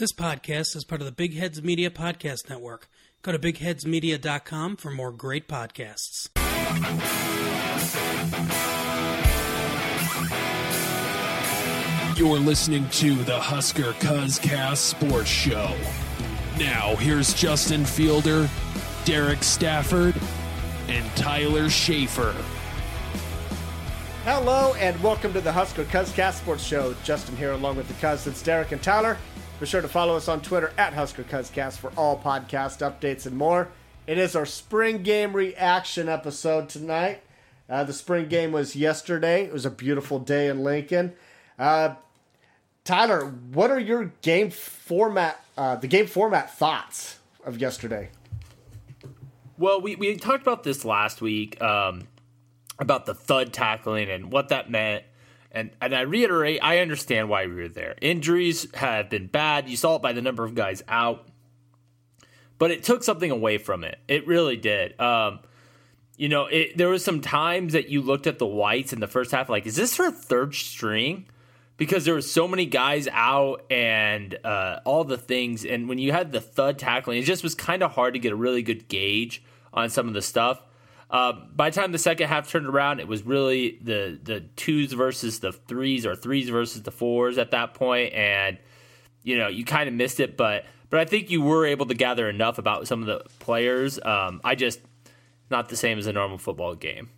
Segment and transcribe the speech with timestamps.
[0.00, 2.88] This podcast is part of the Big Heads Media Podcast Network.
[3.20, 6.30] Go to bigheadsmedia.com for more great podcasts.
[12.16, 15.76] You're listening to the Husker Cuzcast Sports Show.
[16.58, 18.48] Now, here's Justin Fielder,
[19.04, 20.14] Derek Stafford,
[20.88, 22.34] and Tyler Schaefer.
[24.24, 26.94] Hello and welcome to the Husker Cuzcast Sports Show.
[27.04, 29.18] Justin here along with the cousins Derek and Tyler.
[29.60, 33.36] Be sure to follow us on Twitter at Husker Cuzcast for all podcast updates and
[33.36, 33.68] more.
[34.06, 37.22] It is our spring game reaction episode tonight.
[37.68, 39.44] Uh, the spring game was yesterday.
[39.44, 41.12] It was a beautiful day in Lincoln.
[41.58, 41.96] Uh,
[42.84, 48.08] Tyler, what are your game format, uh, the game format thoughts of yesterday?
[49.58, 52.08] Well, we, we talked about this last week um,
[52.78, 55.04] about the thud tackling and what that meant.
[55.52, 57.96] And, and I reiterate, I understand why we were there.
[58.00, 59.68] Injuries have been bad.
[59.68, 61.26] You saw it by the number of guys out.
[62.58, 63.98] But it took something away from it.
[64.06, 64.98] It really did.
[65.00, 65.40] Um,
[66.16, 69.06] you know, it, there was some times that you looked at the whites in the
[69.06, 71.26] first half, like, is this her third string?
[71.80, 75.64] because there were so many guys out and uh, all the things.
[75.64, 78.32] And when you had the thud tackling, it just was kind of hard to get
[78.32, 79.42] a really good gauge
[79.72, 80.62] on some of the stuff.
[81.10, 84.92] Uh, by the time the second half turned around, it was really the the twos
[84.92, 88.58] versus the threes or threes versus the fours at that point, and
[89.24, 90.36] you know you kind of missed it.
[90.36, 93.98] But but I think you were able to gather enough about some of the players.
[94.00, 94.80] Um, I just
[95.50, 97.10] not the same as a normal football game.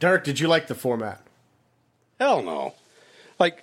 [0.00, 1.22] Derek, did you like the format?
[2.18, 2.74] Hell no.
[3.38, 3.62] Like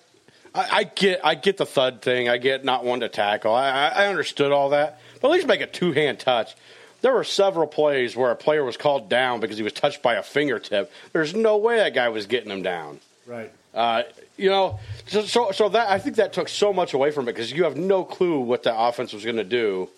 [0.56, 2.30] I, I, get I get the thud thing.
[2.30, 3.54] I get not one to tackle.
[3.54, 6.56] I, I understood all that, but at least make a two hand touch.
[7.04, 10.16] There were several plays where a player was called down because he was touched by
[10.16, 10.90] a fingertip.
[11.12, 13.02] There's no way that guy was getting him down.
[13.28, 13.52] Right.
[13.74, 14.04] Uh,
[14.38, 17.34] you know, so, so, so that I think that took so much away from it
[17.34, 19.90] because you have no clue what the offense was going to do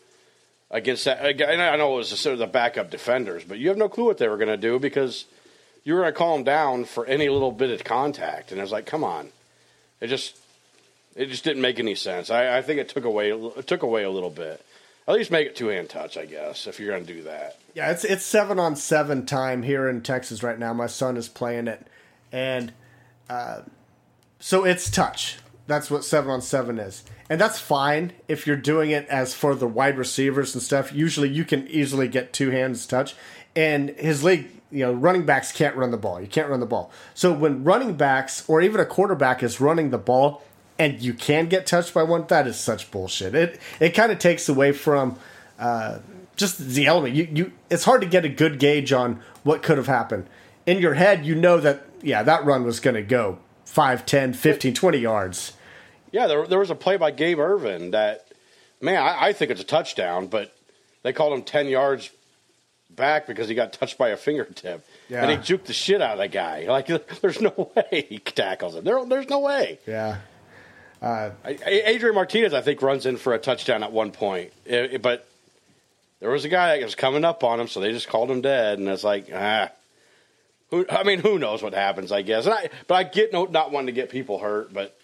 [0.71, 1.23] against that.
[1.23, 4.05] And I know it was sort of the backup defenders, but you have no clue
[4.05, 5.25] what they were going to do because
[5.83, 8.63] you were going to call them down for any little bit of contact, and it
[8.63, 9.29] was like, come on,
[10.01, 10.35] it just
[11.15, 12.31] it just didn't make any sense.
[12.31, 14.65] I, I think it took away it took away a little bit.
[15.07, 17.59] At least make it two hand touch, I guess, if you're going to do that.
[17.75, 20.73] Yeah, it's it's seven on seven time here in Texas right now.
[20.73, 21.85] My son is playing it,
[22.31, 22.73] and
[23.29, 23.61] uh,
[24.39, 25.37] so it's touch.
[25.67, 29.53] That's what seven on seven is, and that's fine if you're doing it as for
[29.53, 30.91] the wide receivers and stuff.
[30.91, 33.15] Usually, you can easily get two hands touch,
[33.55, 34.49] and his league.
[34.71, 36.19] You know, running backs can't run the ball.
[36.19, 36.91] You can't run the ball.
[37.13, 40.41] So when running backs or even a quarterback is running the ball,
[40.77, 43.35] and you can get touched by one, that is such bullshit.
[43.35, 45.17] It it kind of takes away from
[45.59, 45.99] uh,
[46.35, 47.15] just the element.
[47.15, 50.27] You you it's hard to get a good gauge on what could have happened.
[50.65, 54.33] In your head, you know that yeah, that run was going to go 5, 10,
[54.33, 55.53] 15, 20 yards.
[56.11, 58.25] Yeah, there, there was a play by Gabe Ervin that
[58.81, 60.55] man, I, I think it's a touchdown, but
[61.03, 62.09] they called him 10 yards
[62.89, 64.85] back because he got touched by a fingertip.
[65.09, 65.21] Yeah.
[65.21, 66.65] And he juked the shit out of the guy.
[66.67, 66.87] Like,
[67.21, 68.85] there's no way he tackles him.
[68.85, 69.79] There, there's no way.
[69.85, 70.19] Yeah.
[71.05, 75.01] Uh, Adrian Martinez, I think, runs in for a touchdown at one point, it, it,
[75.03, 75.27] but
[76.19, 78.41] there was a guy that was coming up on him, so they just called him
[78.41, 79.69] dead, and it's like, ah,
[80.71, 82.11] who, I mean, who knows what happens?
[82.11, 84.97] I guess, I, but I get no, not wanting to get people hurt, but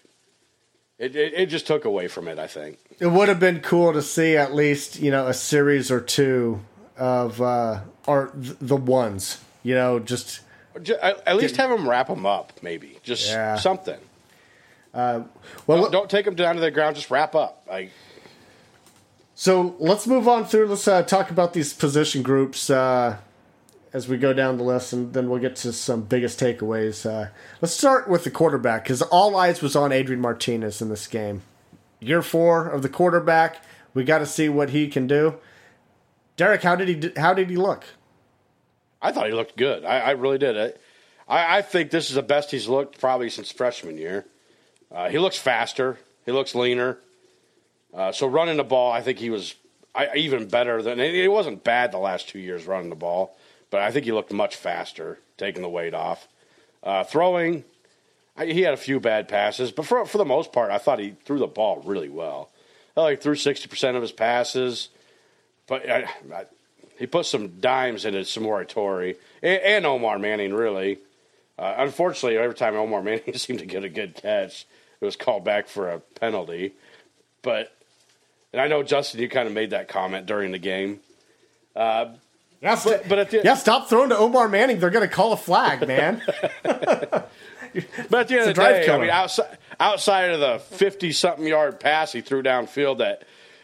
[0.98, 2.36] it, it, it just took away from it.
[2.36, 5.92] I think it would have been cool to see at least you know a series
[5.92, 6.60] or two
[6.96, 10.40] of uh, or the ones, you know, just.
[10.74, 13.56] At least have them wrap them up, maybe just yeah.
[13.56, 14.00] something.
[14.94, 15.22] Uh,
[15.66, 16.96] well, don't, don't, take them down to the ground.
[16.96, 17.66] Just wrap up.
[17.70, 17.90] I...
[19.34, 20.66] So let's move on through.
[20.66, 23.16] Let's uh, talk about these position groups uh,
[23.92, 27.08] as we go down the list, and then we'll get to some biggest takeaways.
[27.08, 27.30] Uh,
[27.60, 31.42] let's start with the quarterback because all eyes was on Adrian Martinez in this game.
[32.00, 33.64] Year four of the quarterback.
[33.94, 35.36] We got to see what he can do.
[36.36, 37.20] Derek, how did he?
[37.20, 37.84] How did he look?
[39.00, 39.84] I thought he looked good.
[39.84, 40.56] I, I really did.
[41.28, 44.26] I, I think this is the best he's looked probably since freshman year.
[44.92, 45.98] Uh, he looks faster.
[46.26, 46.98] He looks leaner.
[47.94, 49.54] Uh, so running the ball, I think he was
[49.94, 53.36] I, even better than it wasn't bad the last two years running the ball,
[53.70, 56.26] but I think he looked much faster taking the weight off.
[56.82, 57.64] Uh, throwing,
[58.36, 60.98] I, he had a few bad passes, but for for the most part, I thought
[60.98, 62.50] he threw the ball really well.
[62.96, 64.88] oh, he threw sixty percent of his passes,
[65.66, 66.46] but I, I,
[66.98, 70.54] he put some dimes into Samori Toure and, and Omar Manning.
[70.54, 70.98] Really,
[71.58, 74.66] uh, unfortunately, every time Omar Manning seemed to get a good catch,
[75.02, 76.72] it was called back for a penalty.
[77.42, 77.76] But
[78.52, 81.00] and I know Justin, you kind of made that comment during the game.
[81.76, 82.12] Uh,
[82.62, 84.78] Yeah, but, but at the, yeah, stop throwing to Omar Manning.
[84.78, 86.22] They're going to call a flag, man.
[88.10, 91.10] But at the end of the drive day, I mean, outside, outside of the 50
[91.12, 93.22] something yard pass he threw downfield that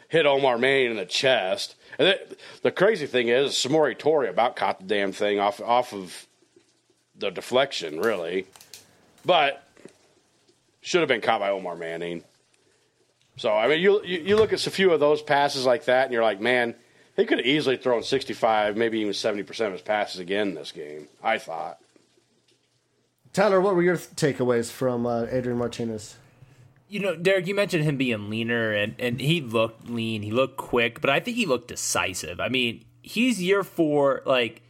[0.09, 1.75] hit Omar Manning in the chest.
[1.99, 5.93] And it, the crazy thing is, Samori Toure about caught the damn thing off, off
[5.93, 6.27] of
[7.19, 8.47] the deflection, really.
[9.27, 9.63] But
[10.89, 12.25] should have been caught by Omar Manning.
[13.37, 16.05] So, I mean, you, you, you look at a few of those passes like that,
[16.05, 16.75] and you're like, man,
[17.15, 20.73] he could have easily thrown 65, maybe even 70% of his passes again in this
[20.73, 21.79] game, I thought.
[23.35, 26.17] Tyler, what were your takeaways from uh, Adrian Martinez?
[26.89, 30.23] You know, Derek, you mentioned him being leaner, and, and he looked lean.
[30.23, 32.41] He looked quick, but I think he looked decisive.
[32.41, 34.63] I mean, he's year four, like,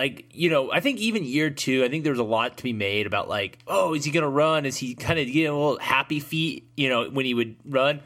[0.00, 2.72] like you know, I think even year two, I think there's a lot to be
[2.72, 4.64] made about like, oh, is he going to run?
[4.64, 6.70] Is he kind of getting a little happy feet?
[6.74, 8.00] You know, when he would run,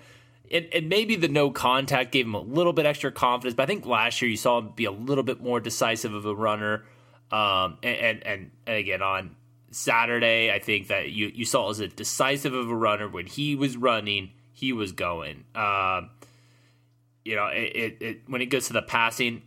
[0.51, 3.55] and, and maybe the no contact gave him a little bit extra confidence.
[3.55, 6.27] But I think last year you saw him be a little bit more decisive of
[6.27, 6.85] a runner.
[7.31, 9.37] Um, and, and and again on
[9.71, 13.55] Saturday, I think that you you saw as a decisive of a runner when he
[13.55, 15.45] was running, he was going.
[15.55, 16.11] Um,
[17.25, 19.43] you know, it, it, it when it gets to the passing,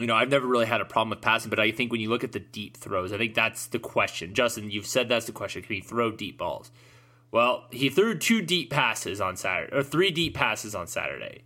[0.00, 2.08] you know, I've never really had a problem with passing, but I think when you
[2.08, 4.34] look at the deep throws, I think that's the question.
[4.34, 5.62] Justin, you've said that's the question.
[5.62, 6.70] Can he throw deep balls?
[7.30, 11.42] Well, he threw two deep passes on Saturday, or three deep passes on Saturday.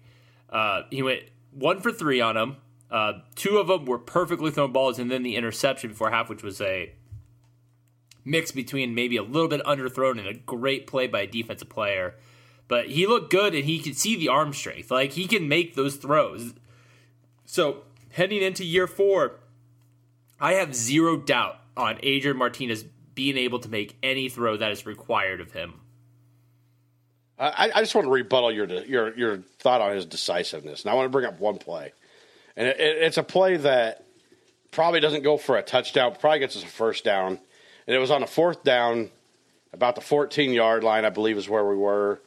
[0.49, 2.57] Uh, he went one for three on them.
[2.91, 6.43] Uh, two of them were perfectly thrown balls, and then the interception before half, which
[6.43, 6.93] was a
[8.25, 12.15] mix between maybe a little bit underthrown and a great play by a defensive player.
[12.69, 14.91] But he looked good, and he could see the arm strength.
[14.91, 16.55] Like he can make those throws.
[17.45, 17.83] So
[18.13, 19.41] heading into year four,
[20.41, 24.87] I have zero doubt on Adrian Martinez being able to make any throw that is
[24.87, 25.75] required of him.
[27.39, 30.95] I, I just want to rebuttal your your your thought on his decisiveness, and I
[30.95, 31.93] want to bring up one play,
[32.57, 34.07] and it, it, it's a play that
[34.71, 37.41] probably doesn't go for a touchdown, probably gets us a first down,
[37.87, 39.11] and it was on a fourth down,
[39.73, 42.21] about the 14 yard line, I believe is where we were,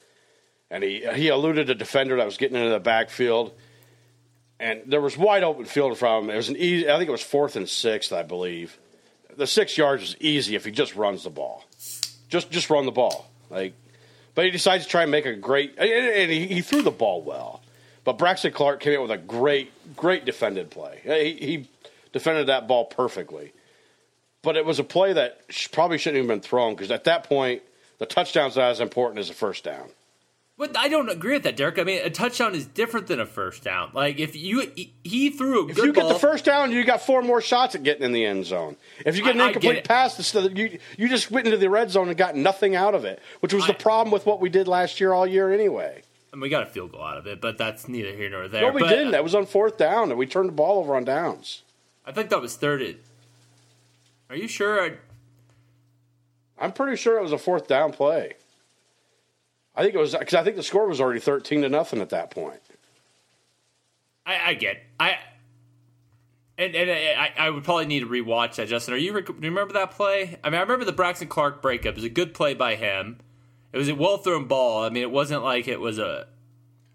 [0.69, 3.53] and he he eluded a defender that was getting into the backfield,
[4.65, 6.29] and there was wide open field of him.
[6.31, 8.77] It was an easy, I think it was fourth and sixth, I believe.
[9.37, 11.65] The six yards was easy if he just runs the ball,
[12.29, 13.73] just just run the ball, like.
[14.33, 17.21] But he decides to try and make a great, and- he, he threw the ball
[17.21, 17.61] well.
[18.03, 20.99] But Braxton Clark came in with a great, great defended play.
[21.03, 21.69] He, he
[22.11, 23.53] defended that ball perfectly.
[24.41, 25.41] But it was a play that
[25.71, 27.61] probably shouldn't have been thrown because at that point,
[27.97, 29.89] the touchdown's not as important as a first down.
[30.57, 31.77] But I don't agree with that, Derek.
[31.79, 33.91] I mean, a touchdown is different than a first down.
[33.93, 34.71] Like if you
[35.03, 37.75] he, threw a If you get ball, the first down, you got four more shots
[37.75, 38.77] at getting in the end zone.
[39.05, 39.83] If you get an I- I get incomplete it.
[39.83, 42.95] pass, instead of- you you just went into the red zone and got nothing out
[42.95, 46.03] of it, which was the problem with what we did last year all year anyway.
[46.31, 48.61] and we got a field goal out of it, but that's neither here nor there.
[48.63, 49.07] No, we But didn't.
[49.07, 51.63] Uh, that was on fourth down, and we turned the ball over on downs.
[52.05, 52.97] I think that was third.
[54.29, 54.81] Are you sure?
[54.83, 54.93] I,
[56.59, 58.33] I'm pretty sure it was a fourth down play.
[59.75, 62.09] I think it was because I think the score was already thirteen to nothing at
[62.09, 62.61] that point.
[64.25, 65.17] I, I get I.
[66.57, 68.93] And, and I, I would probably need to rewatch that, Justin.
[68.93, 70.39] Are you do you remember that play?
[70.41, 71.87] I mean, I remember the Braxton Clark breakup.
[71.87, 73.17] It was a good play by him.
[73.73, 74.85] It was a well thrown ball.
[74.85, 76.27] I mean, it wasn't like it was a.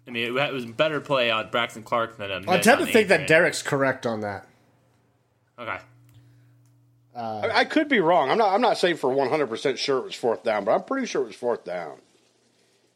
[0.07, 2.35] I mean, it was a better play on Braxton Clark than a.
[2.37, 4.47] I miss tend to think that Derek's correct on that.
[5.59, 5.77] Okay.
[7.15, 8.31] I, I could be wrong.
[8.31, 8.53] I'm not.
[8.53, 11.21] I'm not saying for 100 percent sure it was fourth down, but I'm pretty sure
[11.21, 11.99] it was fourth down.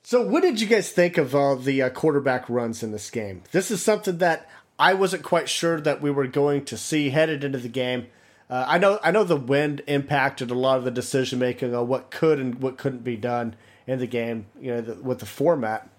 [0.08, 3.42] So, what did you guys think of uh, the uh, quarterback runs in this game?
[3.52, 4.48] This is something that
[4.78, 8.06] I wasn't quite sure that we were going to see headed into the game.
[8.48, 11.88] Uh, I know, I know, the wind impacted a lot of the decision making on
[11.88, 13.56] what could and what couldn't be done
[13.88, 14.46] in the game.
[14.62, 15.90] You know, the, with the format.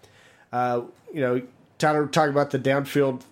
[0.52, 0.82] Uh,
[1.12, 1.42] you know,
[1.78, 3.22] Tyler talking about the downfield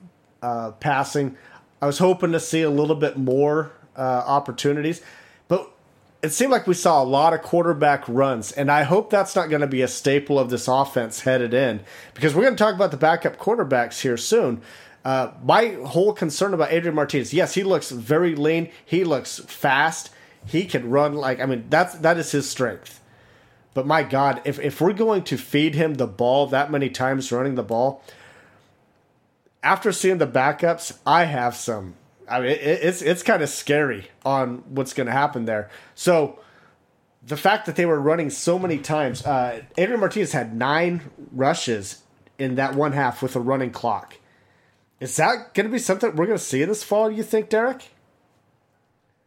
[0.42, 1.36] uh, passing.
[1.80, 5.02] I was hoping to see a little bit more uh, opportunities,
[6.24, 9.50] it seemed like we saw a lot of quarterback runs, and I hope that's not
[9.50, 11.80] going to be a staple of this offense headed in
[12.14, 14.62] because we're going to talk about the backup quarterbacks here soon.
[15.04, 20.08] Uh, my whole concern about Adrian Martinez, yes, he looks very lean, he looks fast,
[20.46, 23.00] he can run like I mean that's that is his strength.
[23.74, 27.30] But my God, if if we're going to feed him the ball that many times
[27.32, 28.02] running the ball,
[29.62, 31.96] after seeing the backups, I have some.
[32.28, 35.70] I mean, it, it's it's kind of scary on what's going to happen there.
[35.94, 36.38] So,
[37.22, 41.02] the fact that they were running so many times, uh, Adrian Martinez had nine
[41.32, 42.02] rushes
[42.38, 44.18] in that one half with a running clock.
[45.00, 47.10] Is that going to be something we're going to see this fall?
[47.10, 47.90] You think, Derek?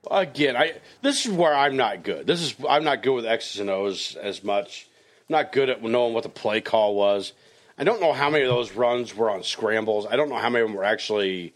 [0.10, 2.28] Again, I this is where I'm not good.
[2.28, 4.88] This is I'm not good with X's and O's as much.
[5.30, 7.34] I'm not good at knowing what the play call was.
[7.78, 10.08] I don't know how many of those runs were on scrambles.
[10.08, 11.54] I don't know how many of them were actually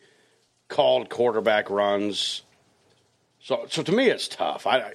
[0.71, 2.41] called quarterback runs.
[3.41, 4.65] So, so to me, it's tough.
[4.65, 4.93] I, I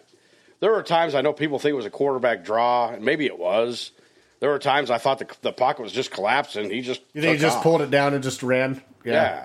[0.58, 3.38] there are times I know people think it was a quarterback draw, and maybe it
[3.38, 3.92] was.
[4.40, 6.70] There were times I thought the, the pocket was just collapsing.
[6.70, 7.62] He just you think he just off.
[7.62, 8.82] pulled it down and just ran.
[9.04, 9.12] Yeah.
[9.12, 9.44] yeah.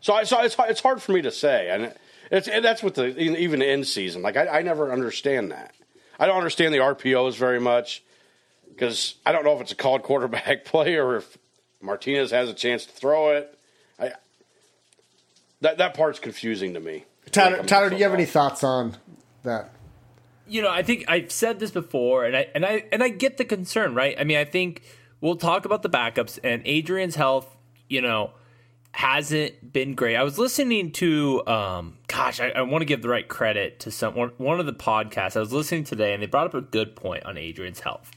[0.00, 1.92] So, I, so it's it's hard for me to say, and
[2.30, 4.22] it's and that's what the even end season.
[4.22, 5.74] Like I, I never understand that.
[6.18, 8.02] I don't understand the RPOs very much
[8.68, 11.38] because I don't know if it's a called quarterback play or if
[11.80, 13.58] Martinez has a chance to throw it.
[13.98, 14.12] I,
[15.60, 17.04] that that part's confusing to me.
[17.30, 18.96] Tyler, Tyler, do you have any thoughts on
[19.42, 19.70] that?
[20.46, 23.36] You know, I think I've said this before, and I and I and I get
[23.36, 24.16] the concern, right?
[24.18, 24.82] I mean, I think
[25.20, 27.54] we'll talk about the backups and Adrian's health.
[27.88, 28.32] You know,
[28.92, 30.16] hasn't been great.
[30.16, 33.90] I was listening to, um, gosh, I, I want to give the right credit to
[33.90, 36.60] some one, one of the podcasts I was listening today, and they brought up a
[36.60, 38.10] good point on Adrian's health.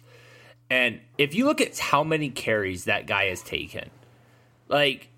[0.69, 3.89] And if you look at how many carries that guy has taken,
[4.69, 5.09] like,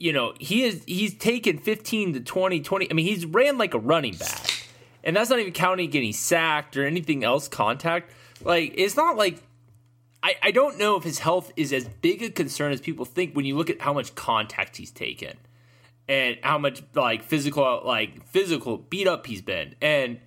[0.00, 2.90] you know, he is he's taken 15 to 20, 20.
[2.90, 4.66] I mean, he's ran like a running back.
[5.04, 8.10] And that's not even counting getting sacked or anything else contact.
[8.42, 9.42] Like, it's not like
[10.22, 13.34] I, I don't know if his health is as big a concern as people think
[13.34, 15.36] when you look at how much contact he's taken
[16.08, 19.74] and how much like physical like physical beat up he's been.
[19.82, 20.18] And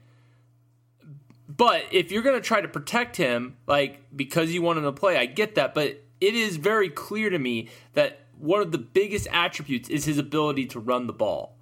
[1.48, 5.18] but if you're to try to protect him, like because you want him to play,
[5.18, 5.74] I get that.
[5.74, 10.18] But it is very clear to me that one of the biggest attributes is his
[10.18, 11.56] ability to run the ball.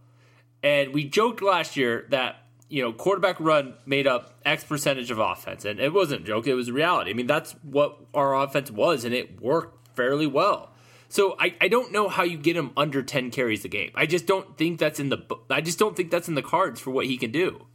[0.64, 2.38] And we joked last year that
[2.70, 6.48] you know quarterback run made up X percentage of offense, and it wasn't a joke;
[6.48, 7.12] it was a reality.
[7.12, 10.72] I mean, that's what our offense was, and it worked fairly well.
[11.08, 13.92] So I, I don't know how you get him under ten carries a game.
[13.94, 15.20] I just don't think that's in the
[15.52, 17.68] I just don't think that's in the cards for what he can do.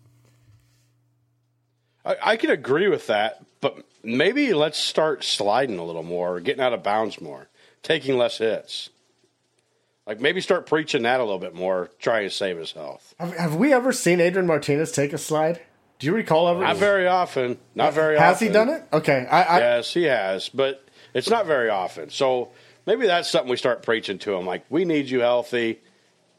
[2.04, 6.62] I, I can agree with that, but maybe let's start sliding a little more, getting
[6.62, 7.48] out of bounds more,
[7.82, 8.90] taking less hits.
[10.06, 13.14] Like maybe start preaching that a little bit more, Try to save his health.
[13.18, 15.60] Have, have we ever seen Adrian Martinez take a slide?
[15.98, 16.60] Do you recall ever?
[16.60, 17.58] Not very often.
[17.74, 18.34] Not very has often.
[18.34, 18.84] Has he done it?
[18.92, 19.26] Okay.
[19.30, 22.10] I, I, yes, he has, but it's not very often.
[22.10, 22.50] So
[22.86, 24.46] maybe that's something we start preaching to him.
[24.46, 25.80] Like, we need you healthy.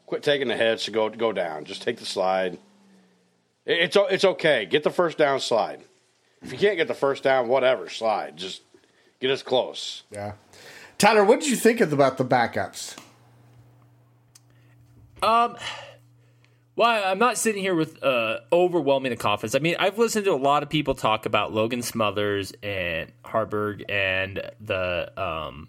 [0.06, 1.64] Quit taking the hits to go go down.
[1.64, 2.58] Just take the slide.
[3.66, 4.64] It's it's okay.
[4.64, 5.82] Get the first down, slide.
[6.40, 8.36] If you can't get the first down, whatever, slide.
[8.36, 8.62] Just
[9.20, 10.04] get us close.
[10.10, 10.32] Yeah.
[10.96, 12.96] Tyler, what did you think of about the backups?
[15.22, 15.56] Um,
[16.76, 19.54] well, I'm not sitting here with uh, overwhelming confidence.
[19.54, 23.84] I mean, I've listened to a lot of people talk about Logan Smothers and Haarberg
[23.88, 25.68] and the, um,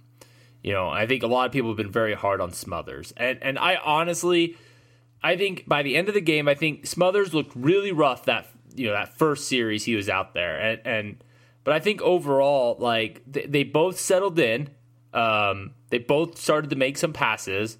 [0.63, 3.41] you know, I think a lot of people have been very hard on Smothers, and
[3.41, 4.57] and I honestly,
[5.23, 8.47] I think by the end of the game, I think Smothers looked really rough that
[8.75, 11.23] you know that first series he was out there, and and
[11.63, 14.69] but I think overall, like they, they both settled in.
[15.13, 17.77] Um, they both started to make some passes.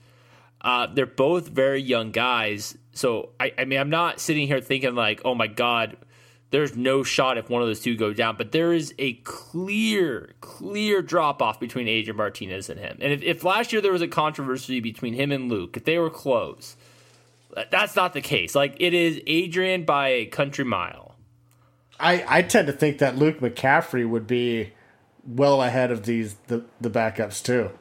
[0.62, 2.78] Uh, they're both very young guys.
[2.92, 5.98] So, I, I mean, I'm not sitting here thinking, like, oh my God,
[6.52, 8.36] there's no shot if one of those two go down.
[8.36, 12.98] But there is a clear, clear drop off between Adrian Martinez and him.
[13.00, 15.98] And if, if last year there was a controversy between him and Luke, if they
[15.98, 16.76] were close,
[17.72, 18.54] that's not the case.
[18.56, 21.16] Like, it is Adrian by a country mile.
[22.00, 24.72] I, I tend to think that Luke McCaffrey would be
[25.26, 27.72] well ahead of these the, the backups too.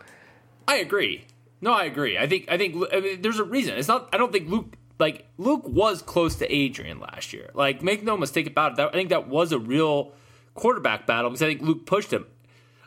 [0.66, 1.25] I agree.
[1.61, 2.19] No, I agree.
[2.19, 3.77] I think I think I mean, there's a reason.
[3.77, 4.09] It's not.
[4.12, 7.50] I don't think Luke like Luke was close to Adrian last year.
[7.55, 8.77] Like make no mistake about it.
[8.77, 10.12] That, I think that was a real
[10.55, 12.27] quarterback battle because I think Luke pushed him.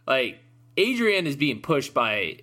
[0.08, 0.40] Like
[0.78, 2.40] Adrian is being pushed by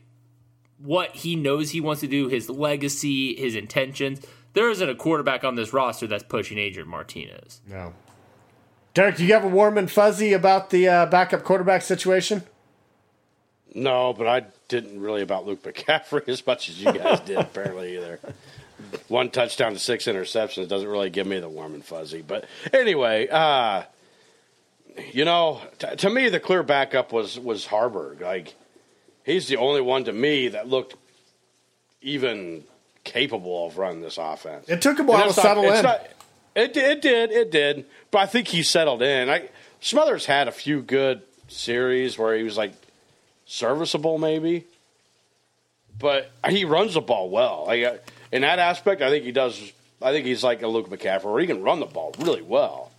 [0.79, 4.21] what he knows he wants to do, his legacy, his intentions.
[4.53, 7.61] There isn't a quarterback on this roster that's pushing Adrian Martinez.
[7.67, 7.95] No.
[8.95, 12.43] Derek, do you have a warm and fuzzy about the uh, backup quarterback situation?
[13.75, 17.97] No, but I didn't really about Luke McCaffrey as much as you guys did, apparently,
[17.97, 18.19] either.
[19.09, 22.23] One touchdown to six interceptions doesn't really give me the warm and fuzzy.
[22.23, 23.83] But anyway, uh,
[25.13, 28.21] you know, t- to me, the clear backup was, was Haarberg.
[28.21, 28.55] Like,
[29.25, 30.95] he's the only one to me that looked
[32.01, 32.65] even
[33.05, 34.69] capable of running this offense.
[34.69, 35.83] It took him a while to settle in.
[35.83, 36.07] Not,
[36.55, 37.85] it, it did, it did.
[38.11, 39.29] But I think he settled in.
[39.29, 39.49] I,
[39.81, 42.73] Smothers had a few good series where he was like
[43.49, 44.65] serviceable, maybe.
[45.99, 47.65] But he runs the ball well.
[47.67, 47.97] Like uh,
[48.31, 49.73] in that aspect, I think he does.
[50.01, 52.93] I think he's like a Luke McCaffrey, where he can run the ball really well.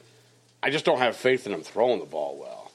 [0.62, 2.72] I just don't have faith in him throwing the ball well.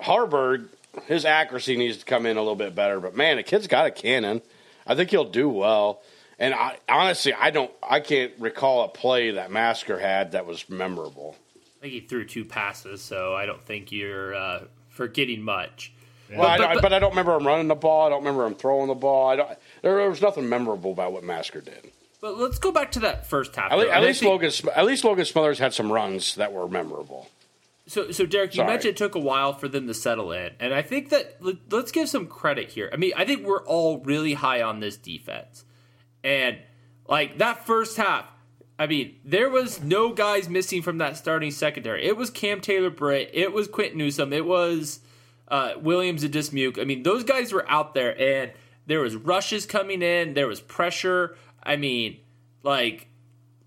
[0.00, 0.68] Haarberg,
[1.06, 3.00] his accuracy needs to come in a little bit better.
[3.00, 4.40] But man, the kid's got a cannon.
[4.86, 6.00] I think he'll do well.
[6.38, 10.70] And I, honestly, I don't, I can't recall a play that Masker had that was
[10.70, 11.36] memorable.
[11.56, 15.92] I think he threw two passes, so I don't think you're uh, forgetting much.
[16.36, 18.06] Well, I, but, but, I don't remember him running the ball.
[18.06, 19.30] I don't remember him throwing the ball.
[19.30, 19.48] I don't.
[19.82, 21.90] There, there was nothing memorable about what Masker did.
[22.20, 23.72] But let's go back to that first half.
[23.72, 26.68] At, least, at least think, Logan, at least Logan Smothers had some runs that were
[26.68, 27.28] memorable.
[27.86, 28.68] So, so Derek, you Sorry.
[28.68, 31.38] mentioned it took a while for them to settle in, and I think that
[31.70, 32.88] let's give some credit here.
[32.92, 35.64] I mean, I think we're all really high on this defense,
[36.22, 36.58] and
[37.08, 38.26] like that first half.
[38.78, 42.06] I mean, there was no guys missing from that starting secondary.
[42.06, 43.30] It was Cam Taylor Britt.
[43.34, 44.32] It was Quinton Newsome.
[44.32, 45.00] It was
[45.50, 46.80] uh, Williams and Dismuke.
[46.80, 48.52] I mean, those guys were out there, and
[48.86, 50.34] there was rushes coming in.
[50.34, 51.36] There was pressure.
[51.62, 52.18] I mean,
[52.62, 53.08] like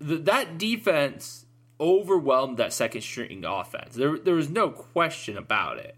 [0.00, 1.46] that defense
[1.80, 3.94] overwhelmed that second string offense.
[3.94, 5.96] There, there was no question about it.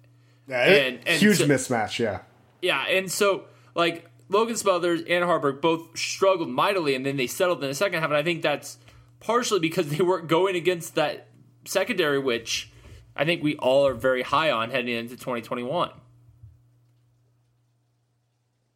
[0.49, 1.99] Yeah, and, and huge so, mismatch.
[1.99, 2.21] Yeah,
[2.63, 7.63] yeah, and so like Logan Smothers and Haarberg both struggled mightily, and then they settled
[7.63, 8.11] in the second half.
[8.11, 8.79] And I think that's
[9.21, 11.29] partially because they weren't going against that
[11.65, 12.71] secondary, which
[13.17, 15.91] I think we all are very high on heading into 2021.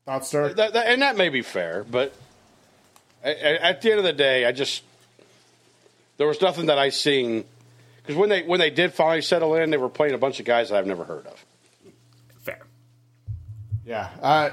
[0.07, 0.53] Thoughts, sir?
[0.55, 2.15] That, that, and that may be fair, but
[3.23, 4.83] at, at the end of the day, I just
[6.17, 7.45] there was nothing that I seen
[7.99, 10.47] because when they when they did finally settle in, they were playing a bunch of
[10.47, 11.45] guys that I've never heard of.
[12.41, 12.61] Fair.
[13.85, 14.51] Yeah, uh,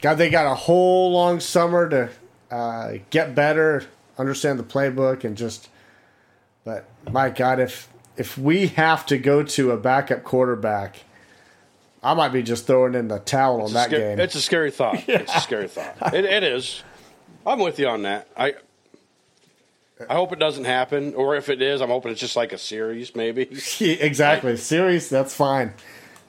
[0.00, 2.10] God, they got a whole long summer to
[2.50, 3.84] uh, get better,
[4.16, 5.68] understand the playbook, and just.
[6.64, 11.04] But my God, if if we have to go to a backup quarterback,
[12.02, 14.18] I might be just throwing in the towel it's on that game.
[14.20, 15.06] It's a scary thought.
[15.08, 15.18] yeah.
[15.20, 16.14] It's a scary thought.
[16.14, 16.82] It, it is.
[17.46, 18.28] I'm with you on that.
[18.36, 18.54] I
[20.08, 22.58] I hope it doesn't happen, or if it is, I'm hoping it's just like a
[22.58, 23.42] series, maybe.
[23.80, 25.08] exactly, series.
[25.08, 25.74] That's fine.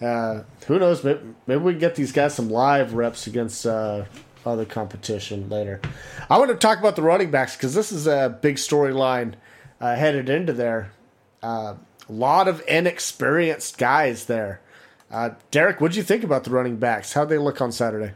[0.01, 1.03] Uh, who knows?
[1.03, 4.05] Maybe, maybe, we can get these guys some live reps against uh,
[4.45, 5.81] other competition later.
[6.29, 9.33] I want to talk about the running backs because this is a big storyline
[9.79, 10.91] uh, headed into there.
[12.09, 14.61] Uh, a lot of inexperienced guys there.
[15.11, 17.13] Uh, Derek, what did you think about the running backs?
[17.13, 18.13] How'd they look on Saturday?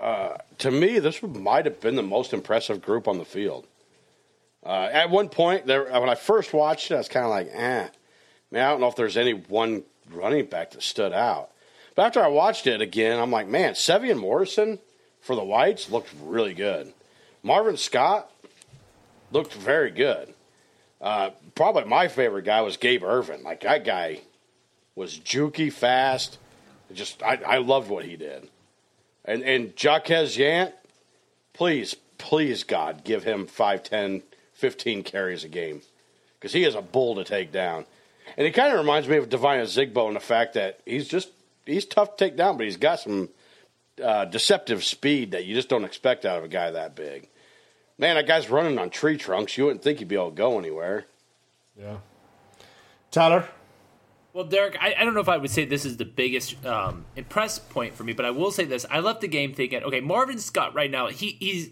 [0.00, 3.66] Uh, to me, this might have been the most impressive group on the field.
[4.64, 7.48] Uh, at one point, there when I first watched it, I was kind of like,
[7.52, 7.88] eh.
[8.50, 11.50] Man, I don't know if there's any one running back that stood out.
[11.94, 14.78] But after I watched it again, I'm like, man, Sevion Morrison
[15.20, 16.92] for the Whites looked really good.
[17.42, 18.30] Marvin Scott
[19.32, 20.32] looked very good.
[21.00, 23.42] Uh, probably my favorite guy was Gabe Ervin.
[23.42, 24.20] Like that guy
[24.94, 26.38] was jukey, fast.
[26.92, 28.48] Just I, I loved what he did.
[29.24, 30.72] And and Jaquez Yant,
[31.52, 34.22] please, please God, give him 5, 10,
[34.54, 35.82] 15 carries a game.
[36.38, 37.84] Because he is a bull to take down.
[38.36, 41.30] And he kind of reminds me of Devine Ozigbo in the fact that he's just
[41.66, 43.28] he's tough to take down, but he's got some
[44.02, 47.28] uh, deceptive speed that you just don't expect out of a guy that big.
[47.98, 49.58] Man, that guy's running on tree trunks.
[49.58, 51.06] You wouldn't think he'd be able to go anywhere.
[51.76, 51.98] Yeah.
[53.10, 53.48] Tyler?
[54.32, 57.06] Well, Derek, I, I, don't know if I would say this is the biggest um,
[57.16, 60.00] impress point for me, but I will say this: I left the game thinking, okay,
[60.00, 61.70] Marvin Scott right now, he, he's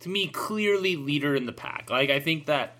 [0.00, 1.90] to me clearly leader in the pack.
[1.90, 2.76] Like I think that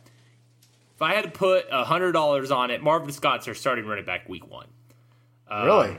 [0.94, 4.04] if I had to put a hundred dollars on it, Marvin Scott's our starting running
[4.04, 4.66] back week one.
[5.48, 5.96] Um, really?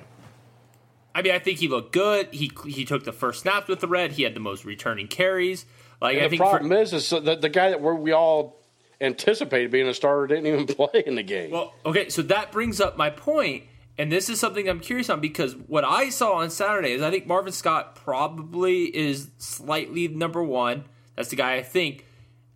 [1.15, 2.33] I mean, I think he looked good.
[2.33, 4.13] He he took the first snaps with the red.
[4.13, 5.65] He had the most returning carries.
[6.01, 8.59] Like and I the problem for, is, is the, the guy that we all
[9.01, 11.51] anticipated being a starter didn't even play in the game.
[11.51, 13.63] Well, okay, so that brings up my point,
[13.97, 17.11] and this is something I'm curious on because what I saw on Saturday is I
[17.11, 20.85] think Marvin Scott probably is slightly number one.
[21.15, 22.05] That's the guy I think.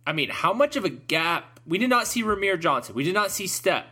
[0.06, 1.60] I mean, how much of a gap?
[1.66, 2.94] We did not see Rahmir Johnson.
[2.94, 3.84] We did not see Stepp.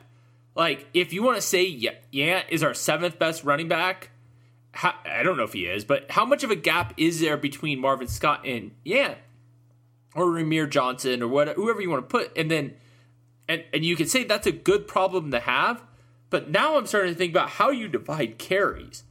[0.55, 4.11] Like, if you want to say yeah, yeah is our seventh best running back,
[4.73, 7.37] how, I don't know if he is, but how much of a gap is there
[7.37, 9.15] between Marvin Scott and yeah,
[10.15, 12.75] or Rahmir Johnson or whatever, whoever you want to put, and then
[13.49, 15.83] and and you can say that's a good problem to have.
[16.31, 19.05] But now I'm starting to think about how you divide carries.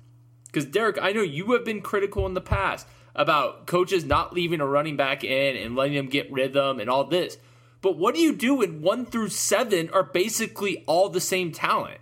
[0.47, 4.59] Because Derek, I know you have been critical in the past about coaches not leaving
[4.59, 7.37] a running back in and letting them get rhythm and all this.
[7.81, 11.99] But what do you do when one through seven are basically all the same talent?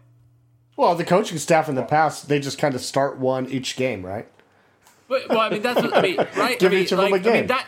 [0.75, 4.05] Well, the coaching staff in the past, they just kind of start one each game,
[4.05, 4.27] right?
[5.07, 6.59] But, well, I mean, that's what I mean, right?
[6.59, 7.33] Give I mean, each of like, them a game.
[7.33, 7.67] I mean, that,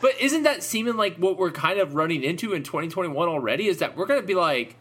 [0.00, 3.66] but isn't that seeming like what we're kind of running into in 2021 already?
[3.66, 4.76] Is that we're going to be like,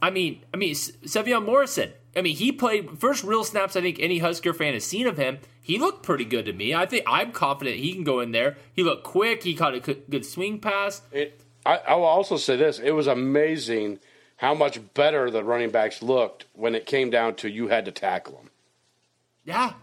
[0.00, 1.92] I mean, I mean, Sevion Morrison.
[2.16, 5.16] I mean, he played first real snaps I think any Husker fan has seen of
[5.16, 5.38] him.
[5.60, 6.74] He looked pretty good to me.
[6.74, 8.56] I think I'm confident he can go in there.
[8.72, 9.42] He looked quick.
[9.44, 11.02] He caught a good swing pass.
[11.12, 14.00] It, I, I will also say this: it was amazing
[14.38, 17.92] how much better the running backs looked when it came down to you had to
[17.92, 18.50] tackle them.
[19.44, 19.74] Yeah.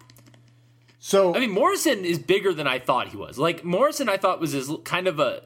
[1.08, 3.38] So I mean, Morrison is bigger than I thought he was.
[3.38, 5.44] Like Morrison, I thought was his kind of a.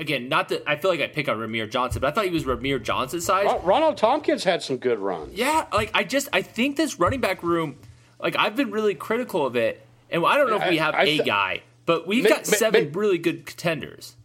[0.00, 2.32] Again, not that I feel like I pick on Rahmir Johnson, but I thought he
[2.32, 3.46] was Rahmir Johnson size.
[3.62, 5.32] Ronald Thompkins had some good runs.
[5.38, 7.76] Yeah, like I just I think this running back room,
[8.20, 10.94] like I've been really critical of it, and I don't know if we I- have
[10.96, 14.16] I a th- guy, but we've May- got may- seven may- really good contenders.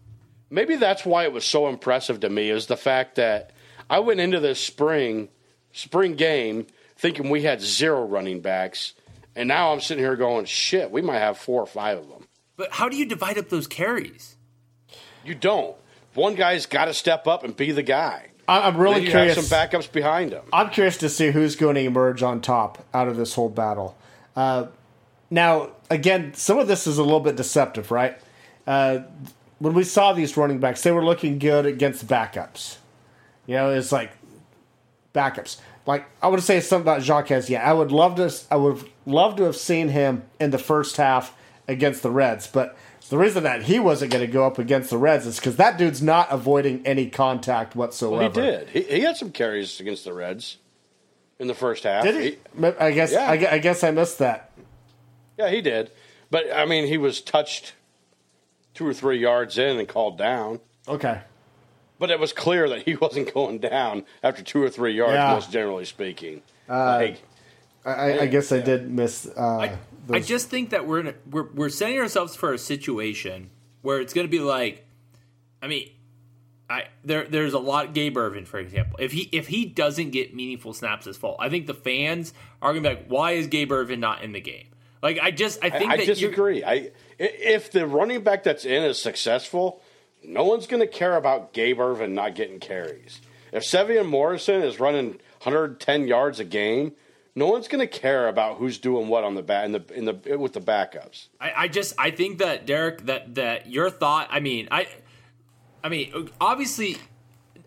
[0.50, 3.52] Maybe that's why it was so impressive to me is the fact that
[3.88, 5.30] I went into this spring
[5.74, 6.66] spring game
[6.96, 8.94] thinking we had zero running backs,
[9.36, 12.28] and now I'm sitting here going, "Shit, we might have four or five of them."
[12.56, 14.36] But how do you divide up those carries?
[15.26, 15.76] You don't.
[16.14, 18.28] One guy's got to step up and be the guy.
[18.48, 19.36] I- I'm Then really you curious.
[19.36, 20.44] have some backups behind him.
[20.52, 23.96] I'm curious to see who's going to emerge on top out of this whole battle.
[24.36, 24.68] Uh,
[25.32, 28.18] now, again, some of this is a little bit deceptive, right?
[28.68, 29.00] Uh,
[29.60, 32.78] when we saw these running backs, they were looking good against backups.
[33.48, 34.12] You know, it's like
[35.14, 35.60] backups.
[35.86, 37.50] Like I would say something about Jacques.
[37.50, 38.34] Yeah, I would love to.
[38.50, 41.36] I would love to have seen him in the first half
[41.68, 42.78] against the Reds, but
[43.10, 45.78] the reason that he wasn't going to go up against the Reds is because that
[45.78, 48.42] dude's not avoiding any contact whatsoever.
[48.42, 48.70] Well, he did.
[48.70, 50.58] He, he had some carries against the Reds
[51.38, 52.04] in the first half.
[52.04, 52.72] Did he?
[52.80, 53.12] I guess.
[53.12, 53.30] Yeah.
[53.30, 54.52] I, I guess I missed that.
[55.38, 55.92] Yeah, he did.
[56.32, 57.74] But I mean, he was touched
[58.74, 60.60] two or three yards in and called down.
[60.88, 61.22] Okay.
[62.00, 65.34] But it was clear that he wasn't going down after two or three yards, Yeah.
[65.34, 66.42] most generally speaking.
[66.68, 67.22] like,
[67.86, 69.28] I- I, I guess I did miss.
[69.38, 69.78] Uh, I,
[70.10, 73.50] I just think that we're in a, we're we're setting ourselves for a situation
[73.82, 74.86] where it's going to be like,
[75.62, 75.90] I mean,
[76.70, 77.94] I there there's a lot.
[77.94, 81.50] Gabe Ervin, for example, if he if he doesn't get meaningful snaps this fall, I
[81.50, 84.40] think the fans are going to be like, why is Gabe Ervin not in the
[84.42, 84.68] game?
[85.02, 86.64] Like I just I I, think I that you're- disagree.
[86.64, 89.83] I, i- if the running back that's in is successful,
[90.26, 93.22] no one's going to care about Gabe Ervin not getting carries.
[93.52, 96.94] If Sevion Morrison is running 110 yards a game,
[97.36, 100.06] no one's going to care about who's doing what on the back in the in
[100.06, 101.28] the with the backups.
[101.40, 104.88] I, I just I think that Derek that that your thought I mean I
[105.84, 106.98] I mean obviously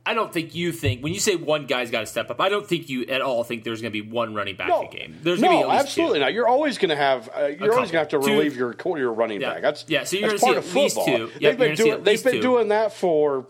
[0.07, 2.49] I don't think you think when you say one guy's got to step up I
[2.49, 5.19] don't think you at all think there's going to be one running back a game
[5.23, 6.25] there's no, going to be at least absolutely two.
[6.25, 6.33] not.
[6.33, 8.29] You're always going to have uh, you're always going to have to couple.
[8.29, 8.35] Two.
[8.38, 9.55] relieve your your running Yeah.
[9.55, 9.62] back.
[9.62, 11.16] That's Yeah, so you're that's gonna see of at least football.
[11.16, 11.31] two.
[11.40, 12.40] Yeah, they've been doing they've been two.
[12.42, 13.47] doing that for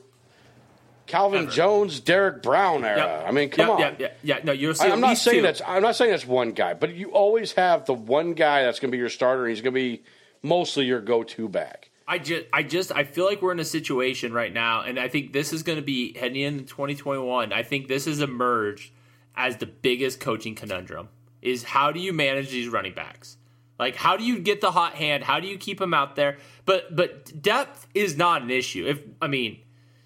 [1.06, 1.50] Calvin Ever.
[1.52, 2.96] Jones, Derek Brown era.
[2.98, 3.24] Yep.
[3.28, 3.80] I mean, come yeah, on.
[3.80, 5.42] yeah, yeah, yeah no you'll see I, at am not saying two.
[5.42, 8.80] that's I'm not saying that's one guy, but you always have the one guy that's
[8.80, 9.44] going to be your starter.
[9.44, 10.02] and He's going to be
[10.42, 11.85] mostly your go-to back.
[12.08, 15.08] I just, I just, I feel like we're in a situation right now, and I
[15.08, 17.52] think this is going to be heading into 2021.
[17.52, 18.92] I think this has emerged
[19.34, 21.08] as the biggest coaching conundrum:
[21.42, 23.36] is how do you manage these running backs?
[23.78, 25.24] Like, how do you get the hot hand?
[25.24, 26.38] How do you keep them out there?
[26.64, 28.86] But, but depth is not an issue.
[28.86, 29.58] If I mean,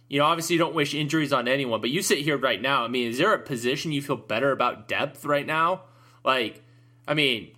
[0.08, 2.84] you know, obviously you don't wish injuries on anyone, but you sit here right now.
[2.84, 5.82] I mean, is there a position you feel better about depth right now?
[6.24, 6.62] Like,
[7.06, 7.52] I mean,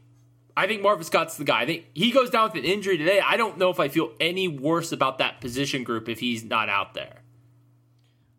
[0.56, 1.62] I think Marvin Scott's the guy.
[1.62, 3.20] I think he goes down with an injury today.
[3.24, 6.68] I don't know if I feel any worse about that position group if he's not
[6.68, 7.20] out there.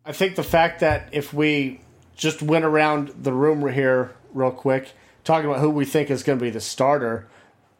[0.04, 1.80] I think the fact that if we
[2.16, 4.92] just went around the room here real quick,
[5.24, 7.26] talking about who we think is going to be the starter,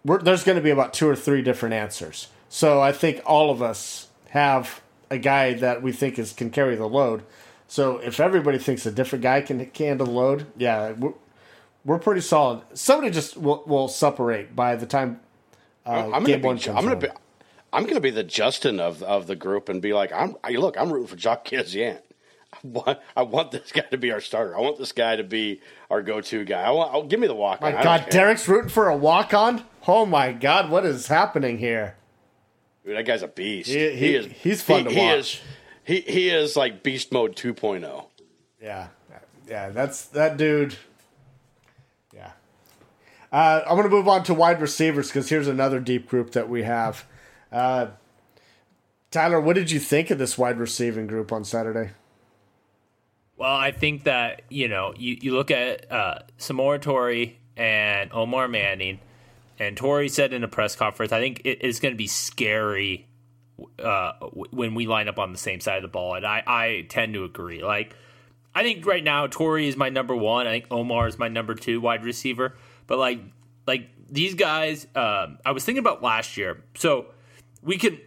[0.04, 2.28] there's going to be about two or three different answers.
[2.48, 6.76] So I think all of us have a guy that we think is can carry
[6.76, 7.22] the load.
[7.68, 10.94] So if everybody thinks a different guy can handle the load, yeah,
[11.84, 12.62] we're, pretty solid.
[12.74, 15.20] Somebody just will, will separate by the time
[15.86, 16.66] uh, I'm game going one to be.
[16.66, 17.16] comes I'm going to around.
[17.16, 17.20] be.
[17.72, 20.36] I'm to be the Justin of of the group and be like, I'm.
[20.44, 21.98] I, look, I'm rooting for Jock Kizian.
[22.52, 24.56] I want, I want this guy to be our starter.
[24.56, 26.62] I want this guy to be our go-to guy.
[26.62, 26.94] I want.
[26.94, 27.60] Oh, give me the walk.
[27.60, 29.64] My God, Derek's rooting for a walk on.
[29.88, 31.96] Oh my God, what is happening here?
[32.84, 33.68] Dude, that guy's a beast.
[33.68, 34.26] He- He, he- is.
[34.26, 35.18] he's fun he, to he watch.
[35.18, 35.40] Is,
[35.84, 37.52] he he is like beast mode oh.
[37.52, 38.06] 2.0.
[38.62, 38.88] Yeah,
[39.48, 40.76] yeah, that's that dude.
[43.34, 46.62] Uh, I'm gonna move on to wide receivers because here's another deep group that we
[46.62, 47.04] have.
[47.50, 47.88] Uh,
[49.10, 51.90] Tyler, what did you think of this wide receiving group on Saturday?
[53.36, 58.46] Well, I think that you know you, you look at uh, Samori Toure and Omar
[58.46, 59.00] Manning,
[59.58, 63.08] and Toure said in a press conference, I think it is going to be scary
[63.80, 66.44] uh, w- when we line up on the same side of the ball, and I,
[66.46, 67.64] I tend to agree.
[67.64, 67.96] Like
[68.54, 70.46] I think right now Toure is my number one.
[70.46, 72.54] I think Omar is my number two wide receiver.
[72.86, 73.20] But like
[73.66, 76.62] like these guys, um, I was thinking about last year.
[76.74, 77.06] So
[77.62, 77.98] we can.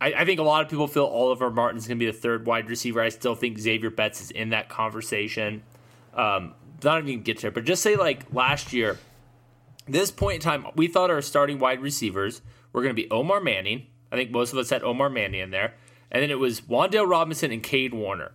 [0.00, 2.46] I, I think a lot of people feel Oliver Martin's going to be the third
[2.46, 3.00] wide receiver.
[3.00, 5.62] I still think Xavier Betts is in that conversation.
[6.12, 8.98] Um, not even get there, but just say like last year,
[9.88, 13.40] this point in time, we thought our starting wide receivers were going to be Omar
[13.40, 13.86] Manning.
[14.12, 15.74] I think most of us had Omar Manning in there,
[16.10, 18.32] and then it was Wan'Dale Robinson and Cade Warner.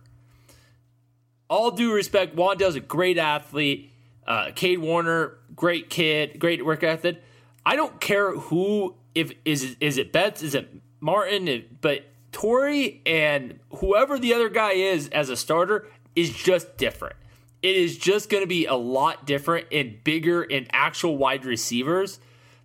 [1.48, 3.91] All due respect, Wan'Dale's a great athlete.
[4.26, 7.22] Uh, Cade Warner, great kid, great work ethic.
[7.64, 10.68] I don't care who if is is it Betts, is it
[11.00, 17.16] Martin, but Toure and whoever the other guy is as a starter is just different.
[17.62, 22.18] It is just going to be a lot different and bigger in actual wide receivers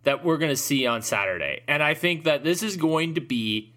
[0.03, 1.61] that we're going to see on Saturday.
[1.67, 3.73] And I think that this is going to be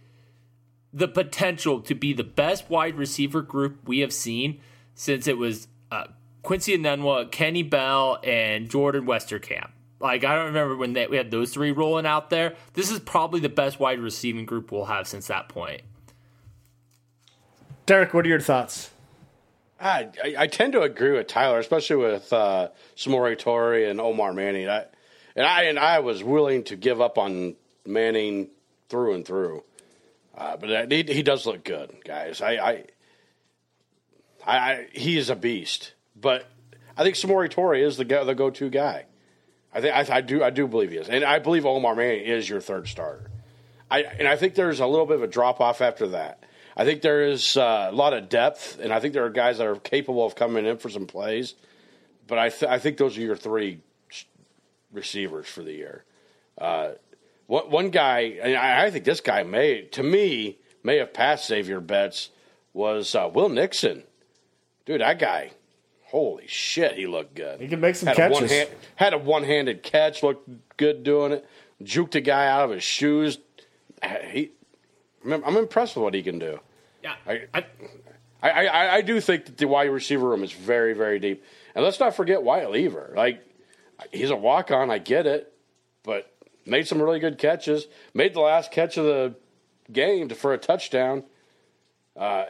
[0.93, 4.61] the potential to be the best wide receiver group we have seen
[4.95, 6.05] since it was uh,
[6.43, 9.71] Quincy Enunwa, Kenny Bell, and Jordan Westerkamp.
[10.01, 12.55] Like I don't remember when they, we had those three rolling out there.
[12.73, 15.83] This is probably the best wide receiving group we'll have since that point.
[17.85, 18.91] Derek, what are your thoughts?
[19.81, 24.33] I, I, I tend to agree with Tyler, especially with uh, Samori Toure and Omar
[24.33, 24.69] Manning.
[24.69, 24.85] I,
[25.35, 28.49] and I and I was willing to give up on Manning
[28.89, 29.65] through and through,
[30.37, 32.43] uh, but he, he does look good, guys.
[32.43, 32.85] I, I,
[34.47, 36.47] I, I he is a beast, but
[36.97, 39.07] I think Samori Toure is the the go to guy.
[39.73, 42.25] I think I, I, do I do believe he is, and I believe Omar Manning
[42.25, 43.31] is your third starter.
[43.91, 46.45] I and I think there's a little bit of a drop off after that.
[46.77, 49.59] I think there is uh, a lot of depth, and I think there are guys
[49.59, 51.55] that are capable of coming in for some plays.
[52.27, 53.81] But I th- I think those are your three
[54.93, 56.05] receivers for the year.
[56.59, 56.93] Uh,
[57.47, 61.49] what one guy, and I, I think this guy may to me may have passed
[61.49, 62.31] Xavier Betts
[62.73, 64.05] was uh, Will Nixon.
[64.87, 65.53] Dude, that guy
[66.11, 67.61] Holy shit, he looked good.
[67.61, 68.39] He can make some had catches.
[68.39, 71.47] A one-hand, had a one-handed catch, looked good doing it.
[71.83, 73.39] Juked a guy out of his shoes.
[74.31, 74.51] He,
[75.25, 76.59] I'm impressed with what he can do.
[77.03, 77.65] Yeah, I, I,
[78.43, 81.45] I, I do think that the wide receiver room is very, very deep.
[81.75, 83.15] And let's not forget Wyatt Liewer.
[83.15, 83.47] Like,
[84.13, 84.91] he's a walk-on.
[84.91, 85.53] I get it,
[86.03, 86.35] but
[86.67, 87.87] made some really good catches.
[88.15, 89.35] Made the last catch of the
[89.93, 91.23] game for a touchdown.
[92.17, 92.47] Uh,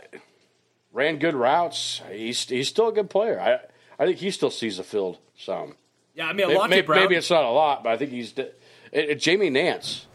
[0.93, 2.03] ran good routes.
[2.11, 3.41] He's he's still a good player.
[3.41, 5.77] I I think he still sees the field some.
[6.15, 7.01] Yeah, I mean, maybe, Brown.
[7.01, 8.37] Maybe it's not a lot, but I think he's.
[8.37, 8.61] It,
[8.93, 10.07] it, Jamie Nance.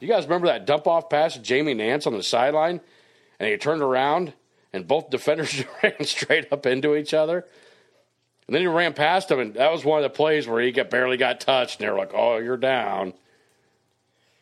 [0.00, 2.80] You guys remember that dump off pass to Jamie Nance on the sideline,
[3.38, 4.32] and he turned around
[4.74, 7.46] and both defenders ran straight up into each other.
[8.46, 10.72] And then he ran past him, and that was one of the plays where he
[10.72, 13.14] got barely got touched, and they were like, "Oh, you're down."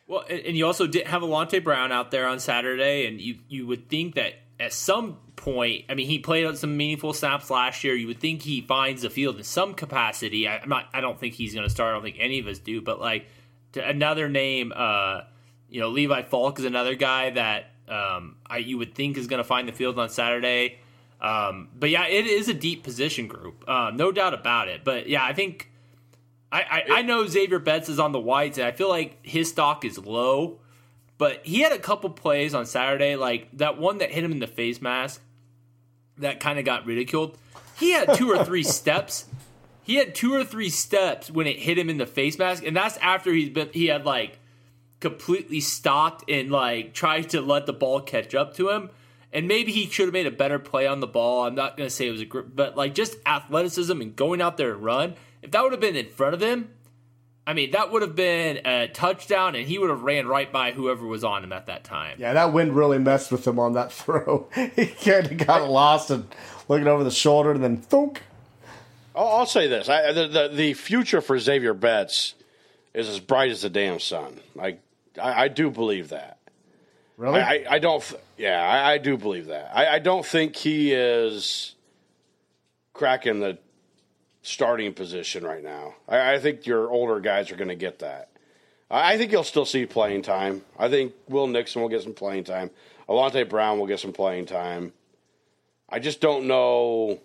[0.08, 3.66] Well, and you also didn't have Alante Brown out there on Saturday, and you you
[3.66, 7.82] would think that at some point, I mean, he played on some meaningful snaps last
[7.82, 7.94] year.
[7.94, 10.46] You would think he finds the field in some capacity.
[10.46, 10.86] I, am not.
[10.94, 11.90] I don't think he's going to start.
[11.90, 12.80] I don't think any of us do.
[12.80, 13.26] But like
[13.74, 15.22] another name, uh,
[15.68, 19.38] you know, Levi Falck is another guy that um, I you would think is going
[19.38, 20.78] to find the field on Saturday.
[21.20, 24.84] Um, but yeah, it is a deep position group, uh, no doubt about it.
[24.84, 25.70] But yeah, I think
[26.50, 29.48] I, I, I know Xavier Betts is on the whites, and I feel like his
[29.48, 30.60] stock is low.
[31.22, 34.40] But he had a couple plays on Saturday, like that one that hit him in
[34.40, 35.22] the face mask,
[36.18, 37.38] that kind of got ridiculed.
[37.78, 39.26] He had two or three steps.
[39.84, 42.74] He had two or three steps when it hit him in the face mask, and
[42.74, 44.40] that's after he's been he had like
[44.98, 48.90] completely stopped and like tried to let the ball catch up to him.
[49.32, 51.44] And maybe he should have made a better play on the ball.
[51.44, 54.42] I'm not going to say it was a grip, but like just athleticism and going
[54.42, 55.14] out there and run.
[55.40, 56.70] If that would have been in front of him,
[57.46, 60.70] I mean, that would have been a touchdown, and he would have ran right by
[60.70, 62.16] whoever was on him at that time.
[62.18, 64.48] Yeah, that wind really messed with him on that throw.
[64.54, 66.26] he kind of got lost and
[66.68, 68.22] looking over the shoulder, and then thunk.
[69.14, 72.34] I'll, I'll say this: I, the, the, the future for Xavier Betts
[72.94, 74.38] is as bright as the damn sun.
[74.60, 74.78] I
[75.20, 76.38] I, I do believe that.
[77.16, 77.40] Really?
[77.40, 78.02] I, I don't.
[78.36, 79.70] Yeah, I, I do believe that.
[79.74, 81.74] I, I don't think he is
[82.92, 83.58] cracking the
[84.42, 85.94] starting position right now.
[86.08, 88.28] I, I think your older guys are going to get that.
[88.90, 90.62] I, I think you'll still see playing time.
[90.78, 92.70] I think Will Nixon will get some playing time.
[93.08, 94.92] Alante Brown will get some playing time.
[95.88, 97.20] I just don't know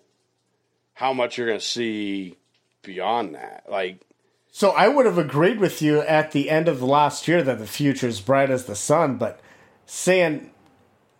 [0.94, 2.36] how much you're going to see
[2.82, 3.66] beyond that.
[3.70, 4.02] Like,
[4.52, 7.60] so I would have agreed with you at the end of the last year that
[7.60, 9.40] the future is bright as the sun, but
[9.86, 10.52] seeing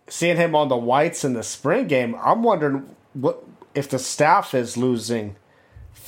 [0.08, 4.54] seeing him on the whites in the spring game, I'm wondering what if the staff
[4.54, 5.36] is losing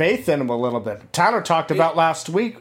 [0.01, 1.13] faith in him a little bit.
[1.13, 2.57] Tyler talked about last week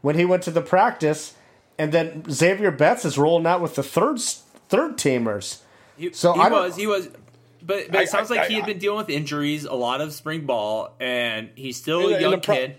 [0.00, 1.34] when he went to the practice,
[1.78, 4.20] and then Xavier Betts is rolling out with the third
[4.68, 5.60] third teamers.
[5.96, 7.06] He, so he I was he was,
[7.62, 9.74] but, but I- it sounds I- like he I- had been dealing with injuries, a
[9.74, 12.76] lot of spring ball, and he's still a young the pro- kid.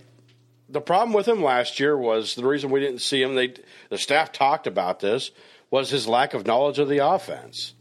[0.67, 3.35] the problem with him last year was the reason we didn't see him.
[3.35, 3.53] They
[3.89, 5.31] the staff talked about this
[5.69, 7.75] was his lack of knowledge of the offense,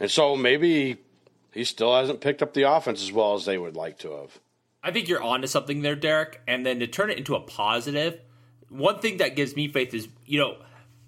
[0.00, 0.96] and so maybe
[1.52, 4.40] he still hasn't picked up the offense as well as they would like to have.
[4.82, 6.40] I think you're onto something there, Derek.
[6.46, 8.20] And then to turn it into a positive,
[8.68, 10.56] one thing that gives me faith is, you know,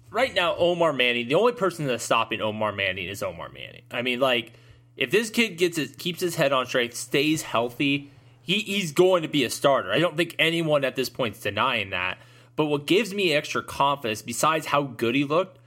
[0.09, 3.83] right now Omar Manning, the only person that's stopping Omar Manning is Omar Manning.
[3.91, 4.53] I mean, like,
[4.97, 9.23] if this kid gets his, keeps his head on straight, stays healthy, he, he's going
[9.23, 9.91] to be a starter.
[9.91, 12.17] I don't think anyone at this point is denying that.
[12.55, 15.57] But what gives me extra confidence, besides how good he looked,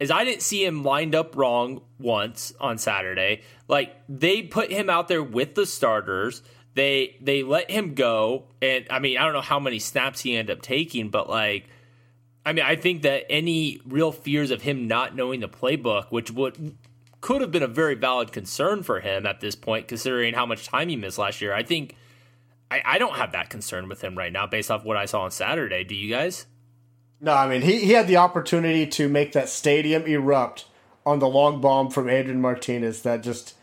[0.00, 3.42] is I didn't see him lined up wrong once on Saturday.
[3.68, 6.42] Like they put him out there with the starters.
[6.74, 10.36] They they let him go, and I mean I don't know how many snaps he
[10.36, 11.68] ended up taking, but like
[12.46, 16.30] I mean I think that any real fears of him not knowing the playbook, which
[16.30, 16.76] would
[17.20, 20.66] could have been a very valid concern for him at this point, considering how much
[20.66, 21.52] time he missed last year.
[21.52, 21.96] I think
[22.70, 25.22] I, I don't have that concern with him right now, based off what I saw
[25.22, 25.84] on Saturday.
[25.84, 26.46] Do you guys?
[27.20, 30.66] No, I mean he, he had the opportunity to make that stadium erupt
[31.04, 33.54] on the long bomb from Adrian Martinez that just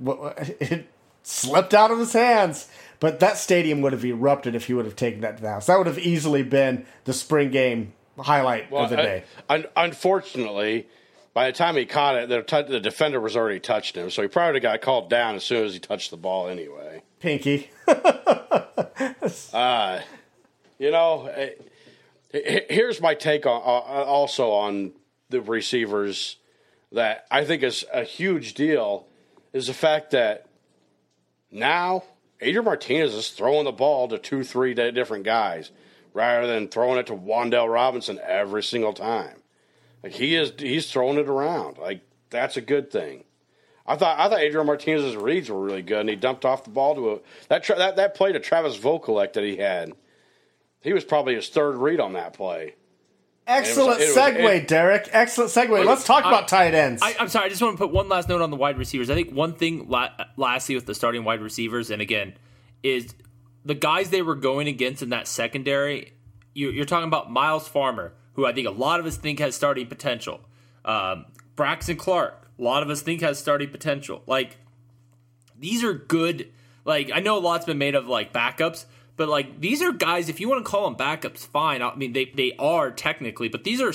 [0.06, 0.86] it
[1.22, 2.68] slipped out of his hands.
[3.00, 5.66] But that stadium would have erupted if he would have taken that to the house.
[5.66, 9.24] That would have easily been the spring game highlight well, of the day.
[9.48, 10.86] un- unfortunately,
[11.32, 14.20] by the time he caught it, the, t- the defender was already touched him, so
[14.20, 17.02] he probably got called down as soon as he touched the ball anyway.
[17.20, 17.70] Pinky.
[19.54, 20.00] uh,
[20.78, 21.30] you know,
[22.32, 24.92] here's my take on uh, also on
[25.28, 26.36] the receivers
[26.92, 29.06] that I think is a huge deal
[29.52, 30.46] is the fact that
[31.50, 32.04] now
[32.40, 35.70] Adrian Martinez is throwing the ball to two, three different guys
[36.12, 39.36] rather than throwing it to Wan'Dale Robinson every single time.
[40.02, 41.78] Like he is, he's throwing it around.
[41.78, 43.24] Like that's a good thing.
[43.86, 46.70] I thought I thought Adrian Martinez's reads were really good, and he dumped off the
[46.70, 49.92] ball to a that tra- that that play to Travis Vokolek that he had.
[50.80, 52.76] He was probably his third read on that play.
[53.50, 55.08] Excellent was, segue, was, it, Derek.
[55.12, 55.84] Excellent segue.
[55.84, 57.02] Let's talk I, about tight ends.
[57.02, 57.46] I, am sorry.
[57.46, 59.10] I just want to put one last note on the wide receivers.
[59.10, 62.34] I think one thing, la- lastly, with the starting wide receivers, and again,
[62.82, 63.14] is
[63.64, 66.12] the guys they were going against in that secondary.
[66.54, 69.54] You, are talking about Myles Farmer, who I think a lot of us think has
[69.54, 70.40] starting potential.
[70.84, 74.22] Um, Braxton Clark, a lot of us think has starting potential.
[74.26, 74.58] Like
[75.58, 76.50] these are good.
[76.84, 80.28] Like I know a lot's been made of like backups, but like these are guys.
[80.28, 81.82] If you want to call them backups, fine.
[81.82, 83.92] I mean they they are technically, but these are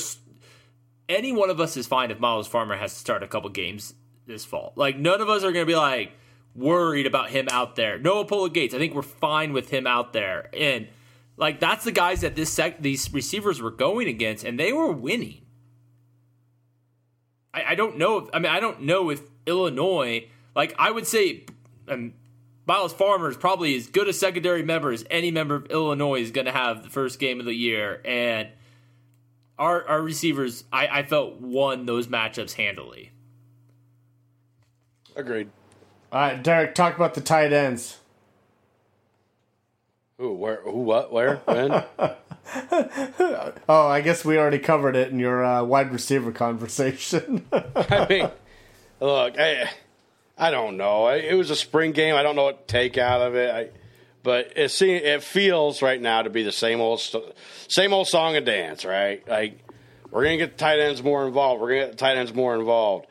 [1.08, 3.94] any one of us is fine if Myles Farmer has to start a couple games
[4.26, 4.74] this fall.
[4.76, 6.12] Like none of us are going to be like
[6.54, 8.00] worried about him out there.
[8.00, 10.88] Noa Pola-Gates, I think we're fine with him out there, and
[11.38, 14.92] like that's the guys that this sec- these receivers were going against, and they were
[14.92, 15.42] winning.
[17.56, 18.18] I, I don't know.
[18.18, 20.28] If, I mean, I don't know if Illinois.
[20.56, 21.46] Like, I would say,
[21.88, 22.14] um,
[22.66, 26.32] Myles Farmer is probably as good a secondary member as any member of Illinois is
[26.32, 28.50] going to have the first game of the year, and
[29.58, 33.12] our our receivers, I, I felt won those matchups handily.
[35.16, 35.50] Agreed.
[36.12, 38.00] All right, Derek, talk about the tight ends.
[40.18, 41.72] Who, where, who, what, where, when?
[43.68, 47.46] oh, I guess we already covered it in your uh, wide receiver conversation.
[47.52, 48.30] I mean,
[49.02, 49.70] look, I,
[50.38, 51.08] I don't know.
[51.08, 52.16] It was a spring game.
[52.16, 53.54] I don't know what to take out of it.
[53.54, 53.70] I,
[54.22, 57.00] but it seems, it feels right now to be the same old
[57.68, 59.26] same old song and dance, right?
[59.28, 59.60] Like
[60.12, 61.62] we're gonna get the tight ends more involved.
[61.62, 63.06] We're gonna get the tight ends more involved.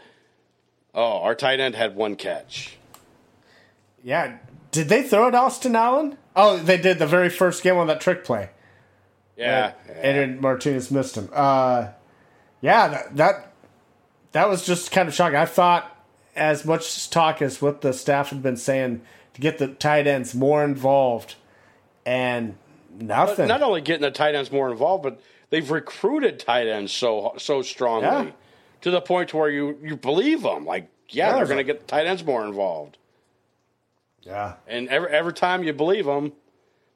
[0.92, 2.76] Oh, our tight end had one catch.
[4.02, 4.38] Yeah,
[4.70, 6.18] did they throw it Austin Allen?
[6.36, 8.50] Oh, they did the very first game on that trick play.
[9.36, 9.94] Yeah, yeah.
[10.02, 11.28] Adrian Martinez missed him.
[11.32, 11.88] Uh,
[12.60, 13.52] yeah, that, that
[14.32, 15.36] that was just kind of shocking.
[15.36, 15.93] I thought
[16.36, 19.02] as much talk as what the staff had been saying
[19.34, 21.34] to get the tight ends more involved,
[22.06, 22.56] and
[22.98, 23.36] nothing.
[23.36, 25.20] But not only getting the tight ends more involved, but
[25.50, 28.32] they've recruited tight ends so so strongly yeah.
[28.82, 30.64] to the point where you you believe them.
[30.64, 32.96] Like, yeah, yeah they're going to get the tight ends more involved.
[34.22, 36.32] Yeah, and every every time you believe them,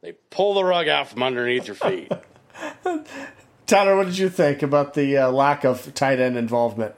[0.00, 2.10] they pull the rug out from underneath your feet.
[3.66, 6.94] Tyler, what did you think about the uh, lack of tight end involvement?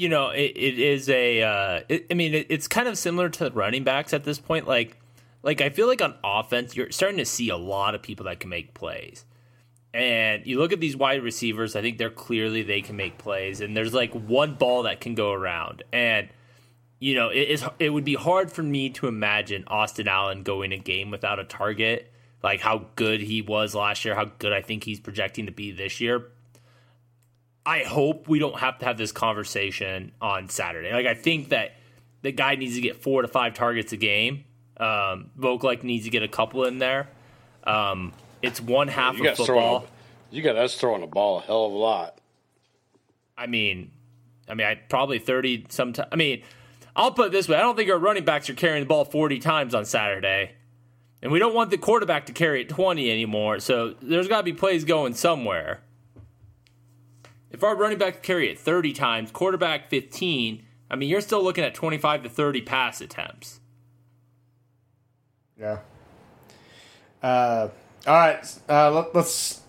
[0.00, 1.42] You know, it, it is a.
[1.42, 4.66] Uh, it, I mean, it, it's kind of similar to running backs at this point.
[4.66, 4.96] Like,
[5.42, 8.40] like I feel like on offense, you're starting to see a lot of people that
[8.40, 9.24] can make plays.
[9.92, 13.60] And you look at these wide receivers, I think they're clearly they can make plays.
[13.60, 15.82] And there's like one ball that can go around.
[15.92, 16.28] And
[16.98, 20.72] you know, it is it would be hard for me to imagine Austin Allen going
[20.72, 22.10] a game without a target
[22.42, 25.72] like how good he was last year, how good I think he's projecting to be
[25.72, 26.28] this year.
[27.64, 30.92] I hope we don't have to have this conversation on Saturday.
[30.92, 31.72] Like I think that
[32.22, 34.44] the guy needs to get four to five targets a game.
[34.76, 37.08] Um, Vokolek needs to get a couple in there.
[37.64, 39.84] Um, it's one half you of football.
[39.84, 42.18] A, you got us throwing the ball a hell of a lot.
[43.36, 43.90] I mean,
[44.48, 45.66] I mean, I probably thirty.
[45.68, 46.08] Sometimes.
[46.10, 46.42] I mean,
[46.96, 49.04] I'll put it this way: I don't think our running backs are carrying the ball
[49.04, 50.52] forty times on Saturday.
[51.22, 54.42] And we don't want the quarterback to carry it 20 anymore, so there's got to
[54.42, 55.82] be plays going somewhere.
[57.50, 61.64] If our running back carry it 30 times, quarterback 15, I mean, you're still looking
[61.64, 63.60] at 25 to 30 pass attempts.
[65.58, 65.78] Yeah.
[67.22, 67.68] Uh,
[68.06, 68.58] all right.
[68.68, 69.60] Uh, let, us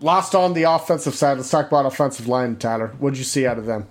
[0.00, 1.36] lost on the offensive side.
[1.36, 2.88] Let's talk about offensive line, Tyler.
[2.98, 3.86] What did you see out of them?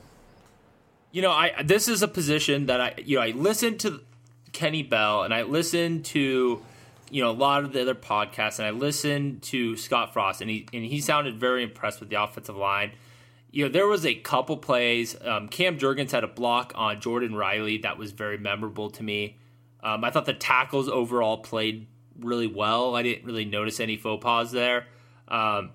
[1.11, 4.01] You know, I this is a position that I you know I listened to
[4.51, 6.63] Kenny Bell and I listened to
[7.09, 10.49] you know a lot of the other podcasts and I listened to Scott Frost and
[10.49, 12.91] he and he sounded very impressed with the offensive line.
[13.51, 15.15] You know, there was a couple plays.
[15.21, 19.37] Um, Cam Jurgens had a block on Jordon Riley that was very memorable to me.
[19.81, 21.87] Um, I thought the tackles overall played
[22.19, 22.95] really well.
[22.95, 24.85] I didn't really notice any faux pas there.
[25.27, 25.71] Um,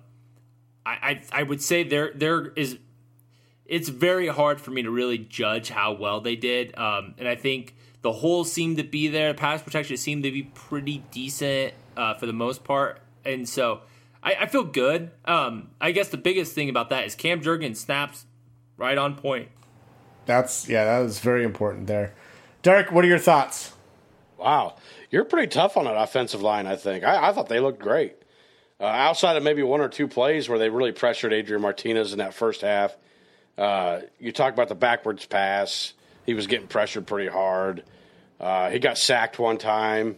[0.85, 2.77] I, I, I would say there there is
[3.65, 6.77] it's very hard for me to really judge how well they did.
[6.77, 7.75] Um, and I think
[8.05, 9.33] the holes seemed to be there.
[9.33, 13.01] The Pass protection seemed to be pretty decent uh, for the most part.
[13.25, 13.81] And so
[14.21, 15.09] I, I feel good.
[15.25, 18.27] Um, I guess the biggest thing about that is Cam Jurgens snaps
[18.77, 19.49] right on point.
[20.27, 22.13] That's, yeah, that was very important there.
[22.61, 23.73] Derek, what are your thoughts?
[24.37, 24.75] Wow.
[25.09, 27.03] You're pretty tough on an offensive line, I think.
[27.03, 28.17] I, I thought they looked great.
[28.79, 32.19] Uh, outside of maybe one or two plays where they really pressured Adrian Martinez in
[32.19, 32.95] that first half,
[33.57, 35.93] uh, you talk about the backwards pass.
[36.25, 37.83] He was getting pressured pretty hard.
[38.39, 40.17] Uh, he got sacked one time.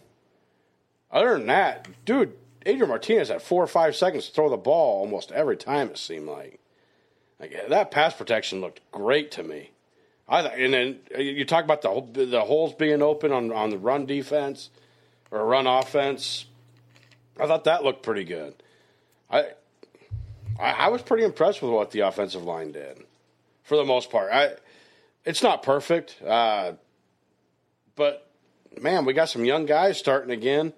[1.12, 2.34] Other than that, dude,
[2.66, 5.90] Adrian Martinez had four or five seconds to throw the ball almost every time.
[5.90, 6.60] It seemed like,
[7.40, 9.72] like that pass protection looked great to me.
[10.28, 14.06] I and then you talk about the the holes being open on on the run
[14.06, 14.70] defense
[15.32, 16.46] or run offense.
[17.40, 18.56] I thought that looked pretty good.
[19.30, 19.52] I,
[20.60, 22.98] I, I was pretty impressed with what the offensive line did,
[23.64, 24.32] for the most part.
[24.32, 24.56] I,
[25.28, 26.74] it's not perfect, uh,
[27.96, 28.32] but
[28.82, 30.74] man, we got some young guys starting again.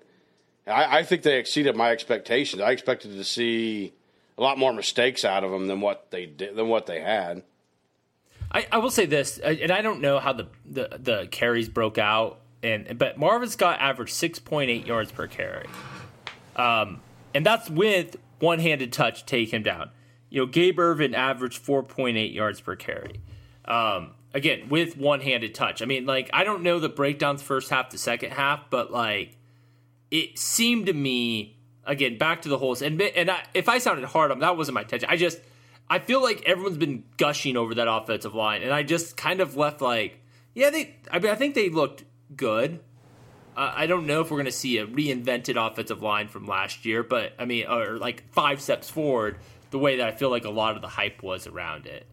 [0.67, 2.61] I, I think they exceeded my expectations.
[2.61, 3.93] I expected to see
[4.37, 7.43] a lot more mistakes out of them than what they did than what they had.
[8.51, 11.99] I, I will say this, and I don't know how the, the, the carries broke
[11.99, 15.67] out, and but Marvin Scott averaged six point eight yards per carry.
[16.55, 17.01] Um,
[17.33, 19.91] and that's with one handed touch take him down.
[20.29, 23.21] You know, Gabe Ervin averaged 4.8 yards per carry.
[23.65, 25.81] Um, again, with one handed touch.
[25.81, 29.37] I mean, like, I don't know the breakdowns first half to second half, but like,
[30.11, 32.81] it seemed to me, again, back to the holes.
[32.81, 35.09] And, and I, if I sounded hard on that wasn't my intention.
[35.09, 35.39] I just,
[35.89, 38.61] I feel like everyone's been gushing over that offensive line.
[38.61, 40.19] And I just kind of left like,
[40.53, 42.03] yeah, they, I mean, I think they looked
[42.35, 42.81] good.
[43.61, 47.03] I don't know if we're going to see a reinvented offensive line from last year,
[47.03, 49.37] but I mean, or like five steps forward,
[49.71, 52.07] the way that I feel like a lot of the hype was around it.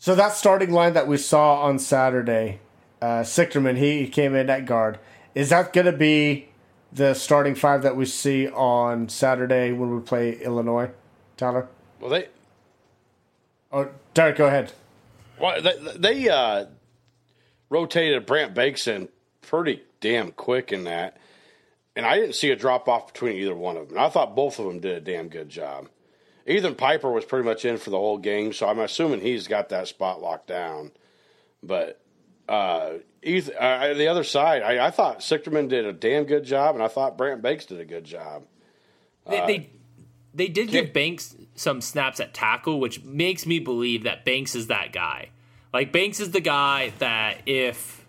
[0.00, 2.60] So that starting line that we saw on Saturday,
[3.02, 4.98] uh, Sichterman, he came in at guard.
[5.34, 6.48] Is that going to be
[6.90, 10.90] the starting five that we see on Saturday when we play Illinois,
[11.36, 11.68] Tyler?
[12.00, 12.28] Well, they.
[13.70, 14.72] Oh, Derek, go ahead.
[15.38, 16.64] Well, they, they uh,
[17.68, 19.10] rotated Brant Banks in
[19.42, 21.18] pretty damn quick in that.
[21.94, 23.98] And I didn't see a drop off between either one of them.
[23.98, 25.88] I thought both of them did a damn good job.
[26.46, 29.68] Ethan Piper was pretty much in for the whole game, so I'm assuming he's got
[29.70, 30.92] that spot locked down.
[31.62, 32.00] But
[32.48, 36.74] uh, Ethan, uh, the other side, I, I, thought Sichterman did a damn good job,
[36.74, 38.44] and I thought Brant Banks did a good job.
[39.28, 39.70] They, uh, they,
[40.34, 44.68] they did give Banks some snaps at tackle, which makes me believe that Banks is
[44.68, 45.30] that guy.
[45.72, 48.04] Like Banks is the guy that if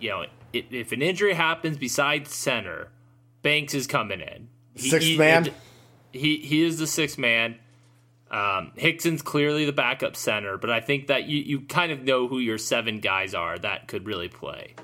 [0.00, 2.88] you know if an injury happens besides center,
[3.42, 4.48] Banks is coming in.
[4.74, 5.44] He, sixth he, man.
[5.44, 5.52] He
[6.16, 7.56] he he is the sixth man.
[8.30, 12.26] Um, Hixson's clearly the backup center, but I think that you, you kind of know
[12.26, 14.74] who your seven guys are that could really play.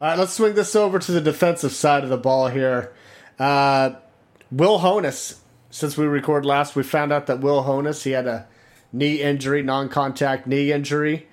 [0.00, 2.94] All right, let's swing this over to the defensive side of the ball here.
[3.38, 3.96] Uh,
[4.50, 5.38] Will Honas,
[5.70, 8.46] since we recorded last, we found out that Will Honas, he had a
[8.90, 11.28] knee injury, non contact knee injury.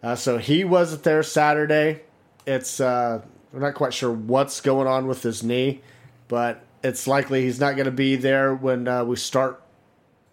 [0.00, 2.02] Uh, so he wasn't there Saturday
[2.46, 5.80] it's uh, we're not quite sure what's going on with his knee,
[6.28, 9.60] but it's likely he's not going to be there when uh, we start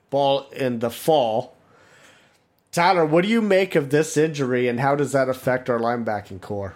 [0.09, 1.55] ball in the fall.
[2.71, 6.41] Tyler, what do you make of this injury, and how does that affect our linebacking
[6.41, 6.75] core?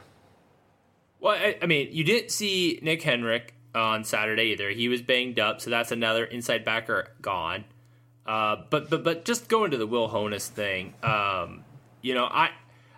[1.20, 4.70] Well, I, I mean, you didn't see Nick Henrich on Saturday either.
[4.70, 7.66] He was banged up, so that's another inside backer gone.
[8.26, 11.64] Uh, but but but just going to the Will Honas thing, um,
[12.02, 12.50] you know, I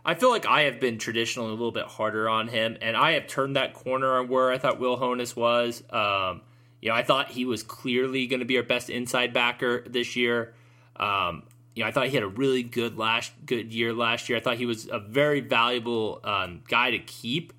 [0.06, 3.14] I feel like I have been traditionally a little bit harder on him, and I
[3.14, 5.84] have turned that corner on where I thought Will Honas was.
[5.90, 6.42] Um,
[6.82, 10.16] you know, I thought he was clearly going to be our best inside backer this
[10.16, 10.54] year.
[10.96, 11.44] Um,
[11.76, 14.38] you know, I thought he had a really good last good year last year.
[14.38, 17.54] I thought he was a very valuable um, guy to keep.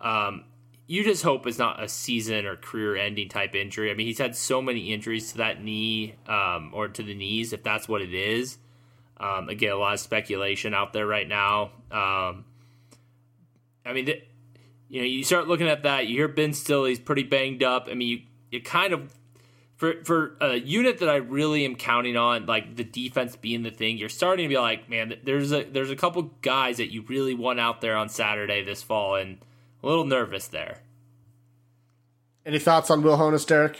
[0.00, 0.44] Um,
[0.86, 3.90] you just hope it's not a season or career ending type injury.
[3.90, 7.54] I mean, he's had so many injuries to that knee um, or to the knees,
[7.54, 8.58] if that's what it is.
[9.16, 11.70] Um, again, a lot of speculation out there right now.
[11.90, 12.44] Um,
[13.86, 14.08] I mean,
[14.88, 16.06] you know, you start looking at that.
[16.06, 17.88] You hear Ben Stille, he's pretty banged up.
[17.90, 18.20] I mean, you
[18.54, 19.12] you kind of
[19.76, 23.70] for for a unit that I really am counting on, like the defense being the
[23.70, 23.98] thing.
[23.98, 27.34] You're starting to be like, man, there's a there's a couple guys that you really
[27.34, 29.38] want out there on Saturday this fall, and
[29.82, 30.78] a little nervous there.
[32.46, 33.78] Any thoughts on Will Honas, Derek?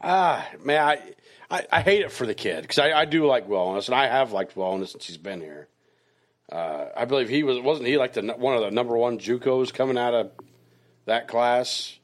[0.00, 1.14] Ah, man, I,
[1.50, 3.94] I, I hate it for the kid because I, I do like Will Honas, and
[3.94, 5.68] I have liked Will Honas since he's been here.
[6.50, 9.72] Uh, I believe he was wasn't he like the one of the number one JUCOs
[9.72, 10.30] coming out of
[11.06, 11.98] that class,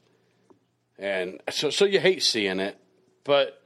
[1.01, 2.77] and so so you hate seeing it,
[3.23, 3.61] but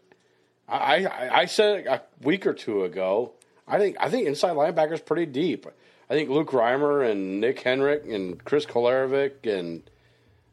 [0.67, 3.33] I I, I said a week or two ago.
[3.67, 5.67] I think I think inside linebacker is pretty deep.
[6.09, 9.83] I think Luke Reimer and Nick Henrich and Chris Kolarevic and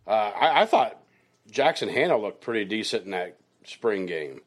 [0.07, 0.99] uh, I, I thought
[1.51, 4.41] Jackson Hanna looked pretty decent in that spring game.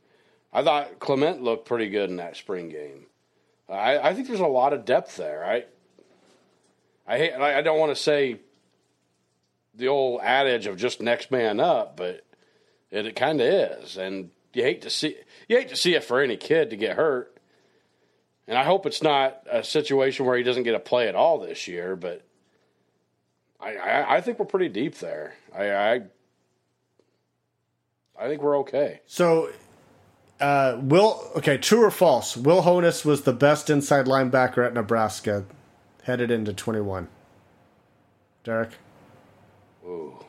[0.51, 3.05] I thought Clement looked pretty good in that spring game.
[3.69, 5.45] I, I think there's a lot of depth there.
[5.45, 5.65] I
[7.07, 8.39] I hate, I don't want to say
[9.75, 12.24] the old adage of just next man up, but
[12.95, 15.15] it, it kind of is, and you hate to see
[15.47, 17.37] you hate to see it for any kid to get hurt.
[18.47, 21.39] And I hope it's not a situation where he doesn't get a play at all
[21.39, 21.95] this year.
[21.95, 22.21] But
[23.59, 25.33] I, I, I think we're pretty deep there.
[25.53, 26.01] I, I
[28.17, 29.01] I think we're okay.
[29.05, 29.49] So,
[30.39, 32.37] uh, Will, okay, true or false?
[32.37, 35.45] Will Honas was the best inside linebacker at Nebraska
[36.03, 37.07] headed into 21.
[38.43, 38.71] Derek?
[39.85, 40.24] Ooh.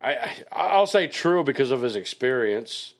[0.00, 2.94] I, I I'll say true because of his experience.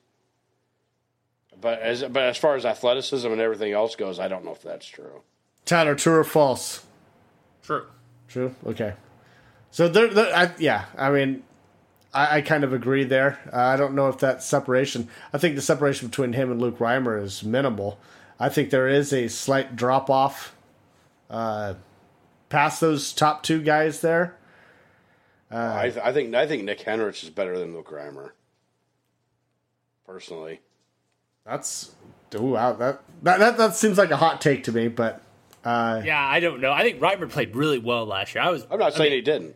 [1.61, 4.61] But as but as far as athleticism and everything else goes, I don't know if
[4.61, 5.21] that's true.
[5.65, 6.85] Tyler, true or false?
[7.63, 7.85] True.
[8.27, 8.55] True.
[8.65, 8.93] Okay.
[9.71, 10.85] So there, there I, yeah.
[10.97, 11.43] I mean,
[12.13, 13.39] I, I kind of agree there.
[13.51, 15.09] Uh, I don't know if that separation.
[15.33, 17.99] I think the separation between him and Luke Reimer is minimal.
[18.39, 20.55] I think there is a slight drop off
[21.29, 21.75] uh,
[22.47, 24.35] past those top two guys there.
[25.51, 28.31] I, th- I think I think Nick Henrich is better than Luke Reimer.
[30.05, 30.59] Personally,
[31.45, 31.91] That's
[32.35, 35.21] ooh, wow, that, that that that seems like a hot take to me, but
[35.63, 36.71] uh, Yeah, I don't know.
[36.71, 38.43] I think Reimer played really well last year.
[38.43, 38.65] I was.
[38.71, 39.55] I'm not I saying mean, he didn't,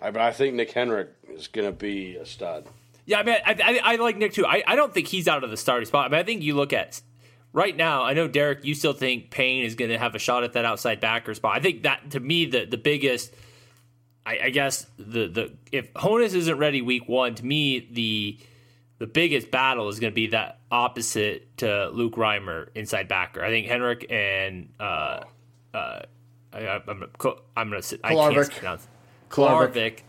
[0.00, 2.66] I, but I think Nick Henrich is going to be a stud.
[3.04, 4.46] Yeah, I mean, I, I, I like Nick too.
[4.46, 6.06] I, I don't think he's out of the starting spot.
[6.06, 7.00] I mean, I think you look at
[7.52, 8.04] right now.
[8.04, 10.64] I know Derek, you still think Payne is going to have a shot at that
[10.64, 11.56] outside backer spot.
[11.56, 13.34] I think that to me the the biggest.
[14.30, 18.38] I, I guess the the if Honas isn't ready week one, to me the
[18.98, 23.42] the biggest battle is going to be that opposite to Luke Reimer inside backer.
[23.42, 25.24] I think Henrich and uh,
[25.74, 26.02] uh,
[26.52, 28.86] I, I'm gonna I'm gonna sit, I can't pronounce.
[29.30, 30.00] Kolarvik.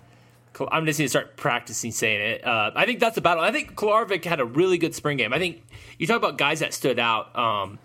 [0.59, 2.45] I'm just going to start practicing saying it.
[2.45, 3.41] Uh, I think that's the battle.
[3.41, 5.31] I think Kolarvik had a really good spring game.
[5.31, 5.63] I think
[5.97, 7.35] you talk about guys that stood out.
[7.37, 7.79] Um,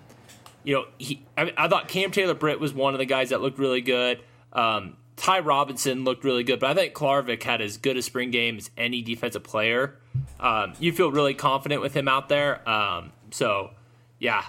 [0.64, 3.40] you know, he, I, I thought Cam Taylor Britt was one of the guys that
[3.40, 4.20] looked really good.
[4.52, 8.30] Um, Ty Robinson looked really good, but I think Kolarvik had as good a spring
[8.30, 9.96] game as any defensive player.
[10.38, 12.66] Um, you feel really confident with him out there.
[12.68, 13.70] Um, so,
[14.18, 14.44] yeah,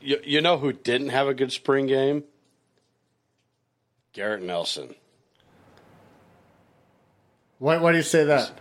[0.00, 2.24] You, you know who didn't have a good spring game?
[4.12, 4.94] Garrett Nelson.
[7.58, 8.52] why why do you say that?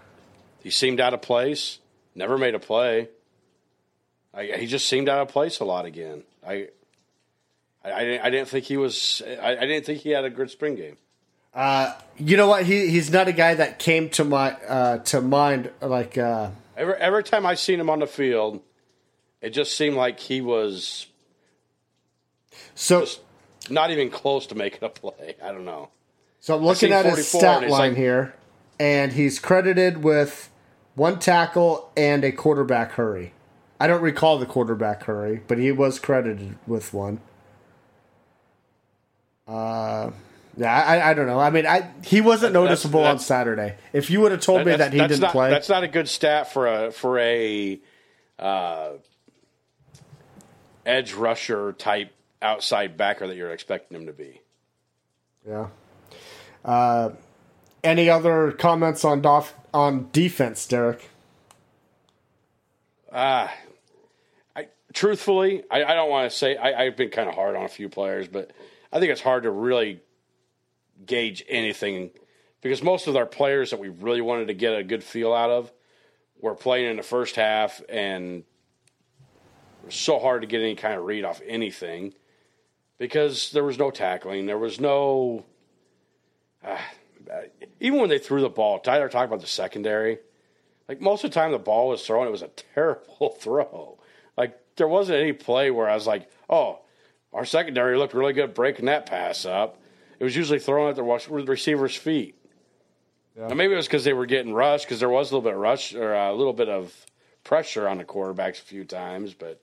[0.63, 1.79] He seemed out of place.
[2.15, 3.09] Never made a play.
[4.33, 6.23] I, he just seemed out of place a lot again.
[6.47, 6.69] I,
[7.83, 9.21] I, I, didn't, I didn't think he was.
[9.41, 10.97] I, I didn't think he had a good spring game.
[12.17, 12.65] You know what?
[12.65, 16.93] He he's not a guy that came to my uh, to mind like uh, Every
[16.95, 18.61] every time I seen him on the field,
[19.41, 21.07] it just seemed like he was
[22.75, 23.05] so.
[23.69, 25.35] not even close to making a play.
[25.43, 25.89] I don't know.
[26.39, 28.33] So I'm looking at his 44 stat line like- here,
[28.79, 30.49] and he's credited with
[30.95, 33.33] one tackle and a quarterback hurry.
[33.79, 37.19] I don't recall the quarterback hurry, but he was credited with one.
[39.51, 40.11] Uh,
[40.57, 41.39] yeah, I, I don't know.
[41.39, 43.75] I mean, I he wasn't That- that's- noticeable on Saturday.
[43.93, 45.87] If you would have told me that he that's didn't not, play, That's not a
[45.87, 47.79] good stat for a for a
[48.39, 48.91] uh,
[50.85, 54.41] edge rusher type outside backer that you're expecting him to be.
[55.47, 55.67] yeah.
[56.63, 57.09] Uh,
[57.83, 61.09] any other comments on dof- on defense, Derek?
[63.11, 63.49] I
[64.93, 67.69] truthfully, I, I don't want to say I, I've been kind of hard on a
[67.69, 68.51] few players, but
[68.91, 70.01] I think it's hard to really
[71.05, 72.11] gauge anything
[72.61, 75.49] because most of our players that we really wanted to get a good feel out
[75.49, 75.71] of
[76.39, 80.95] were playing in the first half, and it was so hard to get any kind
[80.95, 82.13] of read off anything
[82.97, 85.45] because there was no tackling, there was no.
[86.63, 86.77] Uh,
[87.79, 90.19] even when they threw the ball, Tyler talked about the secondary.
[90.87, 93.97] Like most of the time, the ball was thrown, it was a terrible throw.
[94.37, 96.81] Like there wasn't any play where I was like, "Oh,
[97.33, 99.77] our secondary looked really good breaking that pass up.
[100.19, 102.35] It was usually thrown at the receiver's feet.
[103.35, 103.47] Yeah.
[103.47, 105.55] And maybe it was because they were getting rushed because there was a little bit
[105.55, 106.93] of rush or a little bit of
[107.43, 109.33] pressure on the quarterbacks a few times.
[109.33, 109.61] But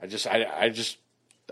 [0.00, 0.98] I just, I, I just,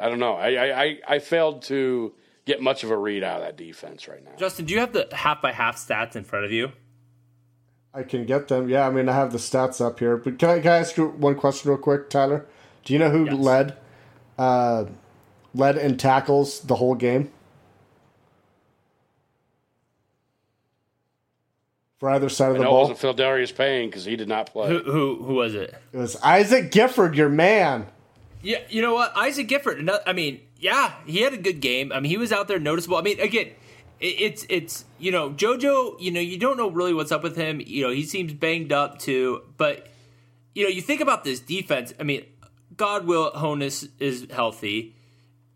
[0.01, 0.35] I don't know.
[0.35, 2.15] I, I, I failed to
[2.47, 4.31] get much of a read out of that defense right now.
[4.39, 6.73] Justin, do you have the half by half stats in front of you?
[7.93, 8.69] I can get them.
[8.69, 10.17] Yeah, I mean, I have the stats up here.
[10.17, 12.47] But can I, can I ask you one question real quick, Tyler?
[12.85, 13.35] Do you know who yes.
[13.35, 13.77] led
[14.39, 14.85] uh,
[15.55, 17.31] led in tackles the whole game?
[21.99, 22.87] For either side of the know ball.
[22.87, 24.69] It wasn't Phil Payne because he did not play.
[24.69, 25.75] Who, who who was it?
[25.93, 27.87] It was Isaac Gifford, your man.
[28.41, 29.91] Yeah, you know what, Isaac Gifford.
[30.07, 31.91] I mean, yeah, he had a good game.
[31.93, 32.97] I mean, he was out there noticeable.
[32.97, 33.51] I mean, again,
[34.01, 36.01] it's it's you know JoJo.
[36.01, 37.61] You know, you don't know really what's up with him.
[37.65, 39.43] You know, he seems banged up too.
[39.57, 39.89] But
[40.55, 41.93] you know, you think about this defense.
[41.99, 42.25] I mean,
[42.77, 44.95] God will Honas is healthy.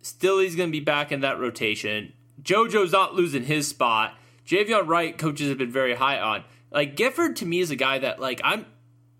[0.02, 2.12] Still, he's going to be back in that rotation.
[2.42, 4.18] JoJo's not losing his spot.
[4.44, 6.44] Javin Wright, coaches have been very high on.
[6.72, 8.66] Like Gifford to me is a guy that like I'm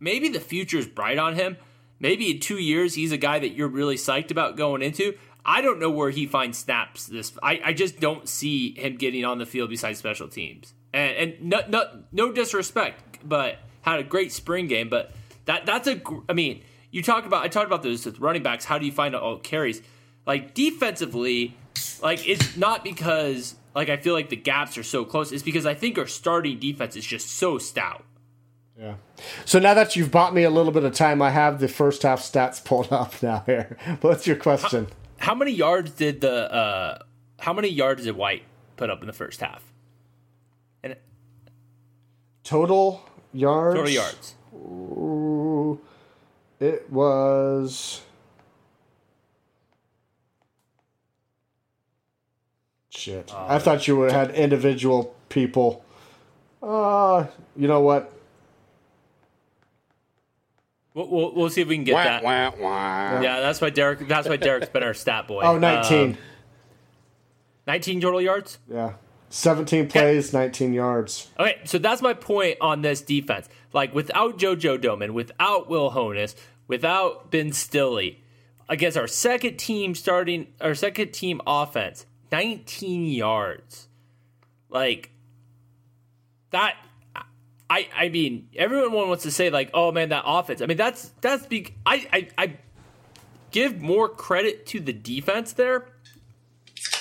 [0.01, 1.57] maybe the future's bright on him.
[2.01, 5.15] Maybe in two years he's a guy that you're really psyched about going into.
[5.45, 7.07] I don't know where he finds snaps.
[7.07, 10.75] This I, I just don't see him getting on the field besides special teams.
[10.93, 14.89] And and no, no no disrespect, but had a great spring game.
[14.89, 15.13] But
[15.45, 18.65] that that's a I mean you talk about I talked about those with running backs.
[18.65, 19.83] How do you find all carries?
[20.27, 21.57] Like defensively,
[22.03, 25.33] like it's not because like I feel like the gaps are so close.
[25.33, 28.05] It's because I think our starting defense is just so stout.
[28.79, 28.95] Yeah.
[29.45, 32.03] So now that you've bought me a little bit of time, I have the first
[32.03, 33.77] half stats pulled up now here.
[34.01, 34.89] What's your question?
[35.19, 36.99] How, how many yards did the uh
[37.41, 38.45] how many yards did White
[38.77, 39.63] put up in the first half?
[40.83, 40.97] And
[42.45, 43.77] total yards.
[43.77, 44.35] Total yards.
[44.55, 45.81] Ooh,
[46.61, 48.03] it was
[53.03, 53.35] Shit.
[53.35, 55.85] Uh, I thought you would had individual people.
[56.63, 57.27] Uh,
[57.57, 58.13] you know what?
[60.95, 62.23] We'll, we'll, we'll, see if we can get wah, that.
[62.23, 63.21] Wah, wah.
[63.21, 64.07] Yeah, that's why Derek.
[64.07, 65.41] That's why Derek's been our stat boy.
[65.43, 66.11] Oh, 19.
[66.11, 66.19] Um,
[67.67, 68.59] 19 total yards.
[68.71, 68.93] Yeah,
[69.31, 71.29] 17 plays, 19 yards.
[71.41, 73.49] Okay, so that's my point on this defense.
[73.73, 76.37] Like without JoJo Domann, without Will Honas,
[76.69, 78.15] without Ben Stille,
[78.69, 83.89] against our second team starting, our second team offense, 19 yards.
[84.69, 85.11] Like
[86.51, 86.77] that
[87.69, 91.11] I I mean, everyone wants to say like, "Oh man, that offense." I mean, that's
[91.21, 92.57] that's big I I I
[93.51, 95.87] give more credit to the defense there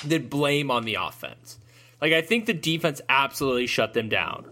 [0.05, 1.57] than blame on the offense.
[2.01, 4.45] Like I think the defense absolutely shut them down.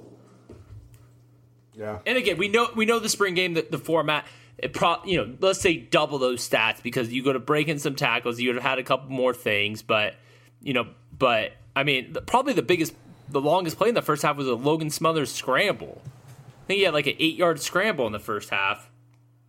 [1.74, 2.00] Yeah.
[2.06, 4.26] And again, we know we know the spring game the, the format
[4.58, 7.80] it pro, you know, let's say double those stats because you go to break in
[7.80, 10.16] some tackles, you would have had a couple more things, but
[10.62, 10.88] you know,
[11.18, 12.94] but I mean, the, probably the biggest,
[13.30, 16.02] the longest play in the first half was a Logan Smothers scramble.
[16.06, 18.90] I think he had like an eight yard scramble in the first half.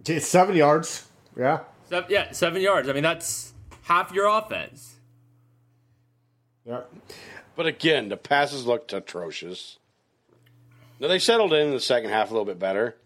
[0.06, 1.06] It's seven yards.
[1.36, 1.60] Yeah.
[1.88, 2.88] Seven, yeah, seven yards.
[2.88, 3.52] I mean, that's
[3.82, 4.96] half your offense.
[6.64, 6.82] Yeah.
[7.56, 9.78] But again, the passes looked atrocious.
[10.98, 12.96] Now they settled in, in the second half a little bit better,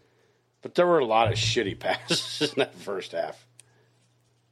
[0.61, 3.44] but there were a lot of shitty passes in that first half.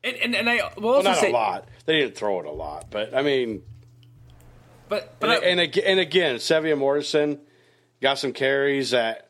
[0.04, 1.68] And and, and I will also well, not say, a lot.
[1.86, 3.64] They didn't throw it a lot, but I mean,
[4.90, 7.40] but but and, I, and, and again, Sevion Morrison
[8.02, 9.30] got some carries that.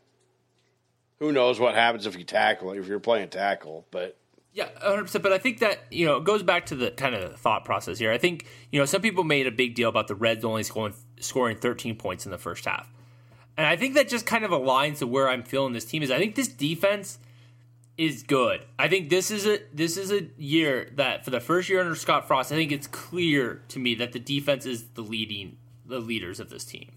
[1.20, 4.18] Who knows what happens if you tackle if you're playing tackle, but
[4.54, 5.22] yeah, 100%.
[5.22, 7.98] But I think that, you know, it goes back to the kind of thought process
[7.98, 8.12] here.
[8.12, 10.94] I think, you know, some people made a big deal about the Reds only scoring,
[11.20, 12.88] scoring 13 points in the first half.
[13.58, 16.12] And I think that just kind of aligns to where I'm feeling this team is.
[16.12, 17.18] I think this defense
[17.98, 18.66] is good.
[18.80, 21.96] I think this is a this is a year that for the first year under
[21.96, 26.00] Scott Frost, I think it's clear to me that the defense is the leading the
[26.00, 26.92] leaders of this team.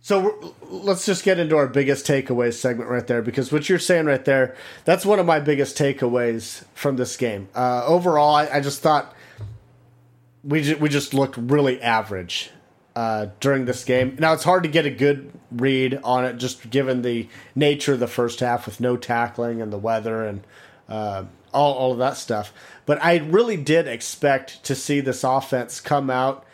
[0.00, 4.06] So let's just get into our biggest takeaways segment right there because what you're saying
[4.06, 7.48] right there, that's one of my biggest takeaways from this game.
[7.54, 9.14] Uh, overall, I, I, just thought
[10.44, 12.50] we just, we just looked really average
[12.98, 14.16] uh, during this game.
[14.18, 18.00] Now it's hard to get a good read on it, just given the nature of
[18.00, 20.44] the first half with no tackling and the weather and
[20.88, 21.22] uh,
[21.54, 22.52] all all of that stuff.
[22.86, 26.44] But I really did expect to see this offense come out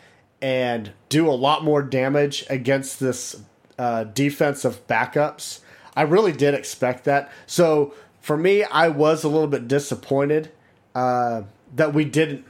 [0.43, 3.41] and do a lot more damage against this
[3.79, 5.61] uh, defense of backups.
[5.97, 7.33] I really did expect that.
[7.47, 10.53] So for me, I was a little bit disappointed
[10.95, 12.45] uh, that we didn't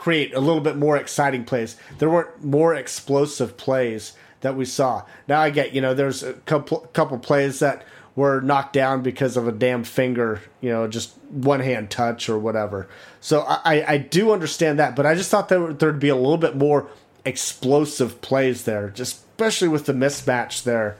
[0.00, 1.76] create a little bit more exciting plays.
[1.98, 5.04] There weren't more explosive plays that we saw.
[5.28, 7.84] Now I get, you know, there's a couple couple plays that
[8.16, 12.38] were knocked down because of a damn finger, you know, just one hand touch or
[12.38, 12.88] whatever.
[13.20, 16.38] So I, I do understand that, but I just thought there there'd be a little
[16.38, 16.88] bit more
[17.26, 20.96] explosive plays there, just especially with the mismatch there.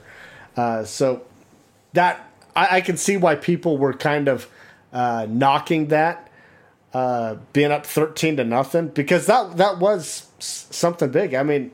[0.55, 1.23] Uh, so
[1.93, 4.47] that I, I, can see why people were kind of
[4.91, 6.29] uh, knocking that
[6.93, 11.33] uh, being up thirteen to nothing because that that was something big.
[11.33, 11.71] I mean,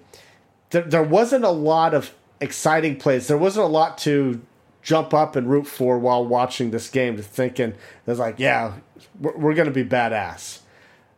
[0.70, 3.28] there, there wasn't a lot of exciting plays.
[3.28, 4.42] There wasn't a lot to
[4.82, 7.18] jump up and root for while watching this game.
[7.18, 7.74] To Thinking
[8.06, 8.74] there's like, yeah,
[9.20, 10.60] we're, we're going to be badass.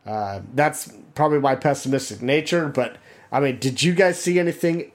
[0.06, 2.96] Uh, that's probably my pessimistic nature, but
[3.30, 4.92] I mean, did you guys see anything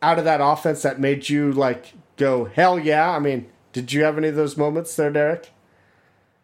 [0.00, 3.10] out of that offense that made you like go hell yeah?
[3.10, 5.50] I mean, did you have any of those moments there, Derek?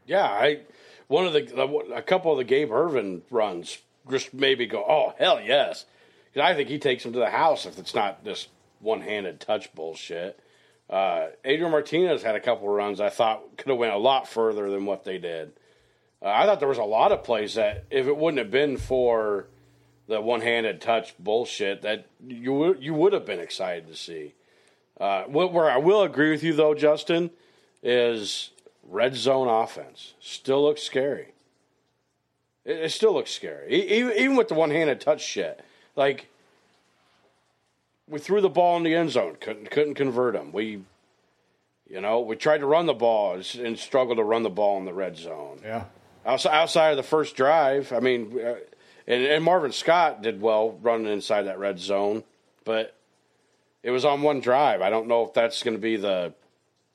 [0.07, 0.61] Yeah, I
[1.09, 3.79] one of the a couple of the Gabe Ervin runs
[4.11, 5.87] just maybe go oh hell yes
[6.27, 8.49] because I think he takes him to the house if it's not this
[8.81, 10.39] one handed touch bullshit.
[10.91, 14.29] Uh, Adrian Martinez had a couple of runs I thought could have went a lot
[14.29, 15.53] further than what they did.
[16.21, 18.77] Uh, I thought there was a lot of plays that if it wouldn't have been
[18.77, 19.47] for
[20.07, 24.35] the one handed touch bullshit that you would you would have been excited to see.
[25.01, 27.31] Uh, where I will agree with you though, Justin,
[27.83, 28.51] is
[28.89, 31.33] red zone offense still looks scary.
[32.65, 35.65] It, it still looks scary, even, even with the one handed touch shit.
[35.97, 36.29] Like
[38.09, 40.53] we threw the ball in the end zone, couldn't couldn't convert them.
[40.53, 40.83] We,
[41.89, 44.85] you know, we tried to run the ball and struggled to run the ball in
[44.85, 45.61] the red zone.
[45.63, 45.85] Yeah.
[46.27, 48.55] Outside, outside of the first drive, I mean, uh,
[49.07, 52.25] and, and Marvin Scott did well running inside that red zone,
[52.65, 52.97] but
[53.83, 54.81] it was on one drive.
[54.81, 56.33] I don't know if that's going to be the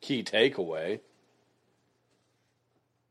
[0.02, 1.00] key takeaway.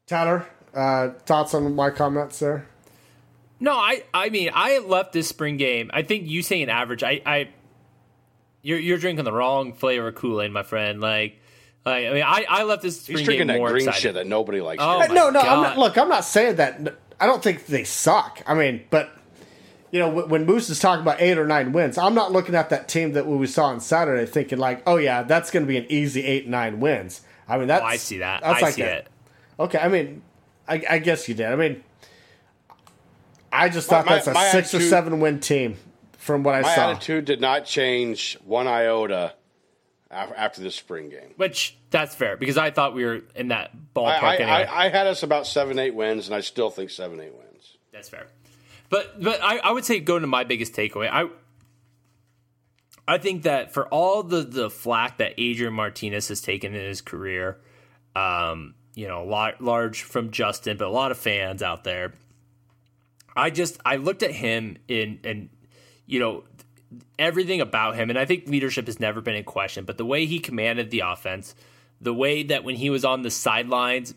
[0.08, 2.66] Tyler, uh, thoughts on my comments there?
[3.60, 5.90] No, I, I mean, I left this spring game.
[5.92, 7.02] I think you saying average.
[7.02, 7.48] I, I,
[8.62, 11.00] you're, you're drinking the wrong flavor of Kool Aid, my friend.
[11.00, 11.40] Like,
[11.84, 13.18] like, I mean, I, I left this spring game.
[13.18, 14.00] He's drinking game that more green excited.
[14.00, 14.82] shit that nobody likes.
[14.82, 15.40] Oh, no, no.
[15.40, 16.96] I'm not, look, I'm not saying that.
[17.20, 18.42] I don't think they suck.
[18.46, 19.10] I mean, but
[19.90, 22.70] you know, when Moos is talking about eight or nine wins, I'm not looking at
[22.70, 25.76] that team that we saw on Saturday thinking like, oh yeah, that's going to be
[25.78, 27.22] an easy eight nine wins.
[27.48, 28.42] I mean, that's Oh, I see that.
[28.42, 28.98] That's I like see that.
[28.98, 29.08] it.
[29.58, 30.22] Okay, I mean,
[30.66, 31.46] I, I guess you did.
[31.46, 31.82] I mean,
[33.52, 35.76] I just thought My- that's a my six or seven win team
[36.16, 36.86] from what I My saw.
[36.86, 39.34] My attitude did not change one iota
[40.10, 41.34] after this spring game.
[41.36, 44.50] Which that's fair because I thought we were in that ballpark I, I, anyway.
[44.50, 47.76] I, I had us about seven, eight wins, and I still think seven, eight wins.
[47.92, 48.26] That's fair.
[48.90, 51.08] But but I, I would say going to my biggest takeaway.
[51.10, 51.28] I
[53.06, 57.00] I think that for all the the flack that Adrian Martinez has taken in his
[57.00, 57.58] career,
[58.14, 62.14] um, you know, lar- large from Justin, but a lot of fans out there.
[63.36, 65.50] I just I looked at him in and
[66.04, 66.42] you know
[67.16, 69.84] everything about him, and I think leadership has never been in question.
[69.84, 71.54] But the way he commanded the offense,
[72.00, 74.14] the way that when he was on the sidelines,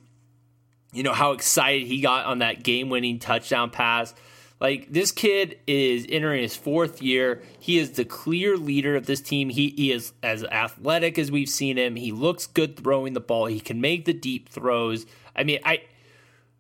[0.92, 4.16] you know how excited he got on that game-winning touchdown pass.
[4.62, 7.41] Like this kid is entering his fourth year.
[7.59, 9.49] He is the clear leader of this team.
[9.49, 11.95] He, he is as athletic as we've seen him.
[11.95, 13.47] He looks good throwing the ball.
[13.47, 15.07] He can make the deep throws.
[15.36, 15.82] I mean, I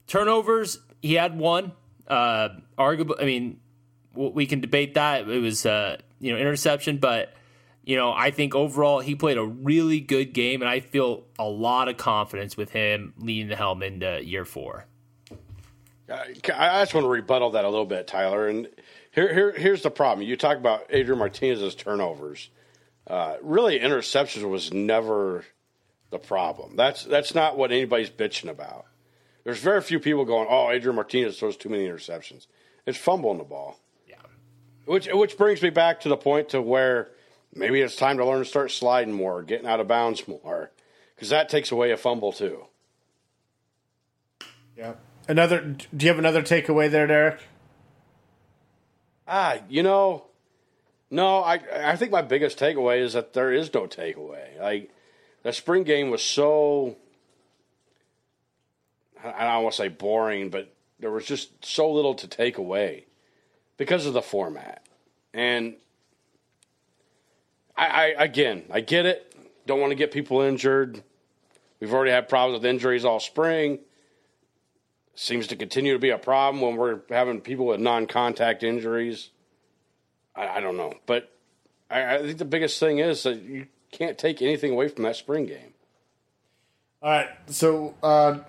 [0.07, 0.79] turnovers.
[1.03, 1.73] He had one.
[2.07, 3.17] Uh, arguable.
[3.21, 3.59] I mean,
[4.15, 5.29] we can debate that.
[5.29, 7.35] It was uh, you know interception, but
[7.83, 11.47] you know I think overall he played a really good game, and I feel a
[11.47, 14.87] lot of confidence with him leading the helm into year four.
[16.11, 18.47] I I just want to rebuttal that a little bit, Tyler.
[18.47, 18.67] And
[19.11, 20.27] here, here here's the problem.
[20.27, 22.49] You talk about Adrian Martinez's turnovers.
[23.07, 25.45] Uh, really, interceptions was never
[26.11, 26.75] the problem.
[26.75, 28.85] That's that's not what anybody's bitching about.
[29.43, 32.47] There's very few people going, "Oh, Adrian Martinez throws too many interceptions."
[32.85, 33.79] It's fumbling the ball.
[34.07, 34.15] Yeah.
[34.85, 37.09] Which which brings me back to the point to where
[37.53, 40.71] maybe it's time to learn to start sliding more, getting out of bounds more,
[41.15, 42.65] because that takes away a fumble too.
[44.77, 44.93] yeah.
[45.27, 45.61] Another.
[45.61, 47.39] Do you have another takeaway there, Derek?
[49.27, 50.25] Ah, you know,
[51.09, 51.59] no, I
[51.91, 54.59] I think my biggest takeaway is that there is no takeaway.
[54.59, 54.91] Like
[55.43, 56.95] the spring game was so
[59.23, 63.05] I don't want to say boring, but there was just so little to take away
[63.77, 64.85] because of the format.
[65.33, 65.75] And
[67.75, 69.35] I, I again, I get it.
[69.67, 71.03] Don't want to get people injured.
[71.79, 73.79] We've already had problems with injuries all spring.
[75.13, 79.29] Seems to continue to be a problem when we're having people with non-contact injuries.
[80.35, 81.31] I, I don't know, but
[81.89, 85.17] I, I think the biggest thing is that you can't take anything away from that
[85.17, 85.73] spring game.
[87.01, 88.39] All right, so uh,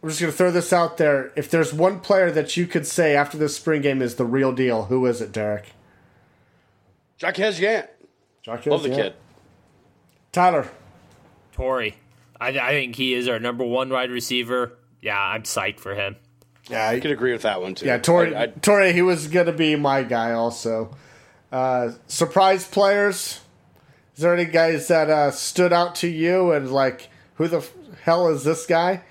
[0.00, 1.32] we're just gonna throw this out there.
[1.36, 4.52] If there's one player that you could say after this spring game is the real
[4.52, 5.72] deal, who is it, Derek?
[7.18, 7.88] Jack Yant.
[8.42, 8.94] Jack Love the yeah.
[8.94, 9.14] kid.
[10.32, 10.68] Tyler.
[11.54, 11.94] Toure.
[12.38, 14.78] I, I think he is our number one wide receiver.
[15.06, 16.16] Yeah, I'm psyched for him.
[16.68, 17.86] Yeah, I could agree with that one too.
[17.86, 20.96] Yeah, Toure, I, I, Toure, he was going to be my guy also.
[21.52, 23.40] Uh, surprise players?
[24.16, 27.72] Is there any guys that uh, stood out to you and like, who the f-
[28.02, 29.02] hell is this guy?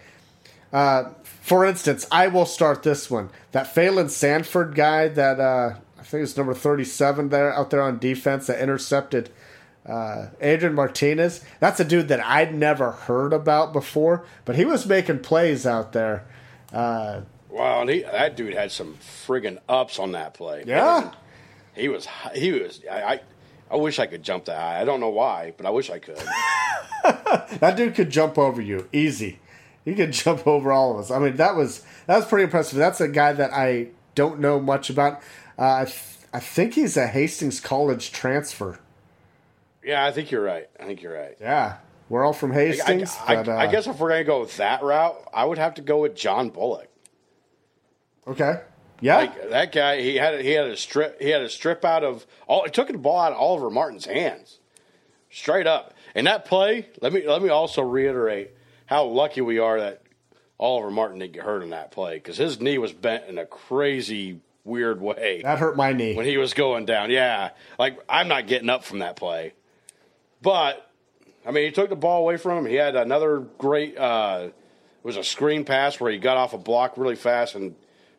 [0.73, 3.29] Uh, for instance, I will start this one.
[3.53, 7.99] That Phelan Sanford guy that uh, I think is number 37 there out there on
[7.99, 9.29] defense that intercepted
[9.85, 11.43] uh, Adrian Martinez.
[11.59, 15.93] That's a dude that I'd never heard about before, but he was making plays out
[15.93, 16.25] there.
[16.73, 20.63] Uh, wow, and he, that dude had some friggin' ups on that play.
[20.65, 21.11] Yeah.
[21.75, 23.21] He was he was I, I
[23.71, 24.81] I wish I could jump that high.
[24.81, 26.17] I don't know why, but I wish I could.
[27.03, 29.39] that dude could jump over you easy.
[29.83, 31.11] He could jump over all of us.
[31.11, 32.77] I mean, that was that was pretty impressive.
[32.77, 35.21] That's a guy that I don't know much about.
[35.57, 36.01] Uh, I th-
[36.33, 38.79] I think he's a Hastings College transfer.
[39.85, 40.67] Yeah, I think you're right.
[40.79, 41.37] I think you're right.
[41.39, 41.77] Yeah,
[42.09, 43.15] we're all from Hastings.
[43.25, 45.57] I, I, but, uh, I guess if we're gonna go with that route, I would
[45.57, 46.89] have to go with John Bullock.
[48.27, 48.61] Okay.
[49.01, 49.17] Yeah.
[49.17, 52.25] Like that guy, he had he had a strip he had a strip out of
[52.47, 52.63] all.
[52.63, 54.59] It took the ball out of Oliver Martin's hands,
[55.29, 55.93] straight up.
[56.15, 58.51] And that play, let me let me also reiterate
[58.85, 60.01] how lucky we are that
[60.57, 63.45] Oliver Martin didn't get hurt in that play because his knee was bent in a
[63.45, 65.41] crazy weird way.
[65.43, 67.11] That hurt my knee when he was going down.
[67.11, 69.53] Yeah, like I'm not getting up from that play,
[70.45, 70.87] but
[71.43, 72.65] I mean, he took the ball away from him.
[72.67, 73.97] He had another great.
[73.97, 74.53] Uh, it
[75.03, 77.75] was a screen pass where he got off a block really fast and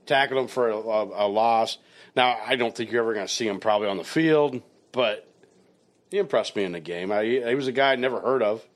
[0.06, 1.78] tackled him for a, a, a loss.
[2.16, 4.60] Now, I don't think you're ever going to see him probably on the field,
[4.90, 5.28] but
[6.10, 7.12] he impressed me in the game.
[7.12, 8.66] I, he was a guy I'd never heard of.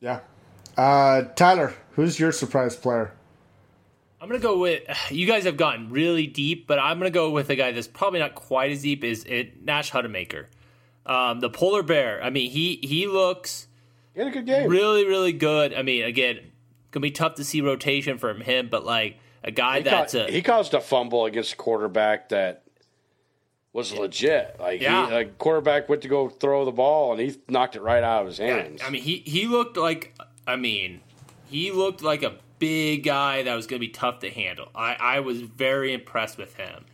[0.00, 0.20] Yeah.
[0.76, 3.12] Uh, Tyler, who's your surprise player?
[4.20, 7.50] I'm gonna go with you guys have gotten really deep, but I'm gonna go with
[7.50, 10.46] a guy that's probably not quite as deep as it Nash Hutmacher.
[11.08, 12.22] Um, the polar bear.
[12.22, 13.66] I mean, he he looks
[14.14, 14.68] he had a good game.
[14.68, 15.72] Really, really good.
[15.72, 16.38] I mean, again,
[16.90, 20.28] gonna be tough to see rotation from him, but like a guy he that's caused,
[20.28, 22.64] a, he caused a fumble against a quarterback that
[23.72, 24.56] was legit.
[24.58, 25.08] Like Yeah.
[25.08, 28.22] he, a quarterback went to go throw the ball and he knocked it right out
[28.22, 28.80] of his hands.
[28.84, 30.14] I mean, he he looked like
[30.46, 31.00] I mean,
[31.46, 34.68] he looked like a big guy that was gonna be tough to handle.
[34.74, 36.84] I I was very impressed with him.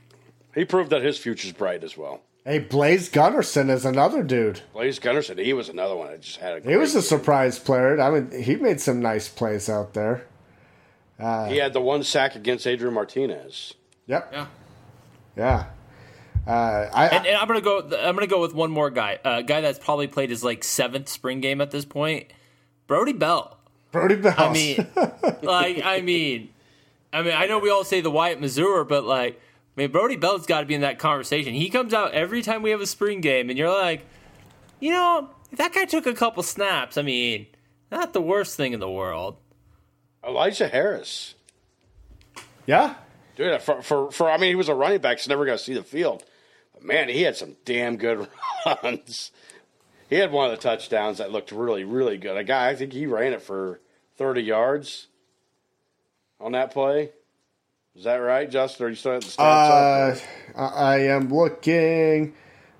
[0.54, 2.20] he proved that his future's bright as well.
[2.44, 4.60] Hey, Blaise Gunnerson is another dude.
[4.74, 6.68] Blaise Gunnerson, he was another one I just had a.
[6.68, 7.98] He was a great- surprise player.
[8.00, 10.26] I mean, he made some nice plays out there.
[11.18, 13.72] He had the one sack against Adrian Martinez.
[14.06, 14.28] Yep.
[14.32, 14.46] Yeah.
[15.36, 15.66] Yeah.
[16.46, 17.78] Uh, I, And, and I'm gonna go.
[17.80, 19.18] I'm gonna go with one more guy.
[19.24, 22.30] A guy that's probably played his like seventh spring game at this point.
[22.86, 23.56] Brody Bell.
[23.92, 24.34] Brody Bell.
[24.36, 24.86] I mean,
[25.42, 26.50] like, I mean,
[27.12, 29.40] I mean, I know we all say the Wyatt Mazour, but like,
[29.76, 31.52] I mean, Brody Bell's got to be in that conversation.
[31.52, 34.06] He comes out every time we have a spring game, and you're like,
[34.78, 37.46] you know, if that guy took a couple snaps, I mean,
[37.90, 39.36] not the worst thing in the world.
[40.26, 41.34] Elijah Harris,
[42.66, 42.94] yeah.
[43.36, 45.62] dude, for, for for I mean, he was a running back, so never going to
[45.62, 46.24] see the field.
[46.72, 48.28] But man, he had some damn good
[48.66, 49.32] runs.
[50.08, 52.36] He had one of the touchdowns that looked really, really good.
[52.36, 53.80] A guy, I think he ran it for
[54.16, 55.08] thirty yards
[56.40, 57.10] on that play.
[57.96, 58.86] Is that right, Justin?
[58.86, 60.22] Are you still at the stats?
[60.56, 62.34] Uh, I am looking.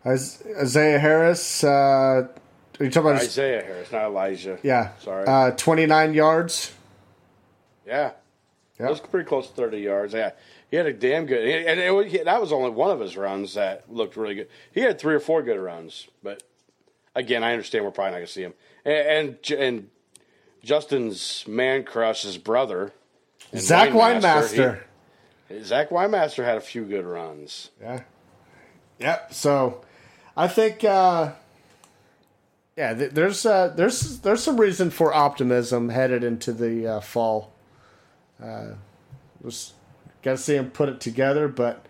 [0.04, 1.62] Isaiah Harris.
[1.64, 2.30] Uh, are
[2.80, 3.20] you talking about?
[3.20, 4.58] his- Isaiah Harris, not Elijah.
[4.62, 4.90] yeah.
[4.98, 5.24] Sorry.
[5.26, 6.72] Uh, 29 yards.
[7.86, 8.12] Yeah.
[8.76, 10.14] It was pretty close to 30 yards.
[10.14, 10.32] Yeah.
[10.68, 13.54] He had a damn good, and it was, that was only one of his runs
[13.54, 14.48] that looked really good.
[14.72, 16.42] He had three or four good runs, but
[17.14, 18.54] again, I understand we're probably not going to see him.
[18.84, 19.90] And, and and
[20.64, 22.92] Justin's man crush, his brother,
[23.56, 24.80] Zach Weinmaster, Weinmaster.
[25.62, 27.70] Zach Weinmaster had a few good runs.
[27.80, 28.02] Yeah.
[28.98, 29.34] Yep.
[29.34, 29.84] So,
[30.36, 31.32] I think, uh,
[32.76, 37.52] yeah, th- there's uh, there's there's some reason for optimism headed into the uh, fall.
[38.42, 38.74] Uh,
[39.40, 39.74] was
[40.22, 41.86] got to see him put it together, but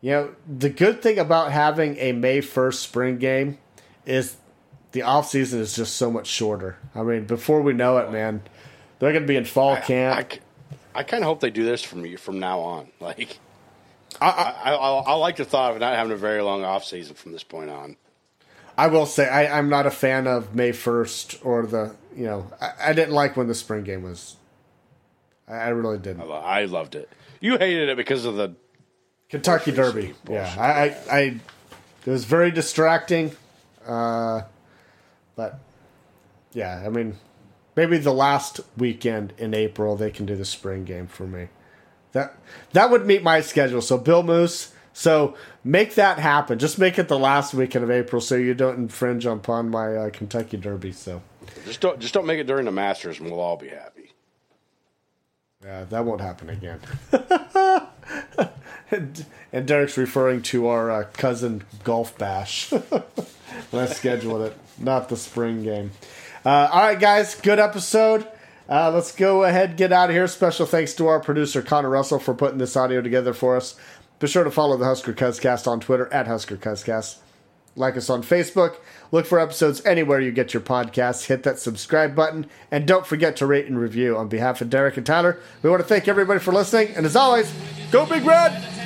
[0.00, 3.58] you know the good thing about having a May first spring game
[4.06, 4.36] is
[4.92, 6.78] the off season is just so much shorter.
[6.94, 8.42] I mean, before we know it, man,
[8.98, 10.16] they're going to be in fall camp.
[10.16, 10.38] I, I
[11.02, 12.88] kind of hope they do this from you from now on.
[13.00, 13.38] Like,
[14.20, 14.28] I,
[14.64, 17.32] I, I, I like the thought of not having a very long off season from
[17.32, 17.96] this point on.
[18.76, 22.50] I will say I, I'm not a fan of May first or the you know
[22.60, 24.36] I, I didn't like when the spring game was.
[25.48, 26.28] I, I really didn't.
[26.28, 27.08] lo- I loved it.
[27.40, 28.54] You hated it because of the
[29.28, 30.54] Kentucky Derby, yeah.
[30.58, 31.20] I, I, I
[32.04, 33.34] it was very distracting,
[33.86, 34.42] uh,
[35.36, 35.58] but
[36.52, 37.16] yeah, I mean,
[37.76, 41.48] maybe the last weekend in April they can do the spring game for me.
[42.12, 42.36] That
[42.72, 43.80] that would meet my schedule.
[43.80, 46.58] So Bill Moos, So make that happen.
[46.58, 50.10] Just make it the last weekend of April so you don't infringe upon my uh,
[50.10, 50.92] Kentucky Derby.
[50.92, 51.22] So
[51.64, 54.12] Just don't just don't make it during the Masters, and we'll all be happy.
[55.64, 56.80] yeah, that won't happen again.
[58.90, 62.70] and, and Derek's referring to our uh, cousin golf bash.
[63.70, 65.92] when I scheduled it, not the spring game.
[66.44, 68.26] Uh, all right, guys, good episode.
[68.68, 70.26] Uh, let's go ahead get out of here.
[70.26, 73.76] Special thanks to our producer Connor Russell for putting this audio together for us.
[74.18, 77.18] Be sure to follow the Husker Cuzcast on Twitter at Husker Cuzcast.
[77.74, 78.76] Like us on Facebook.
[79.10, 81.26] Look for episodes anywhere you get your podcasts.
[81.26, 82.46] Hit that subscribe button.
[82.70, 84.16] And don't forget to rate and review.
[84.16, 86.94] On behalf of Derek and Tyler, we want to thank everybody for listening.
[86.94, 87.52] And as always,
[87.90, 88.81] go Big Red!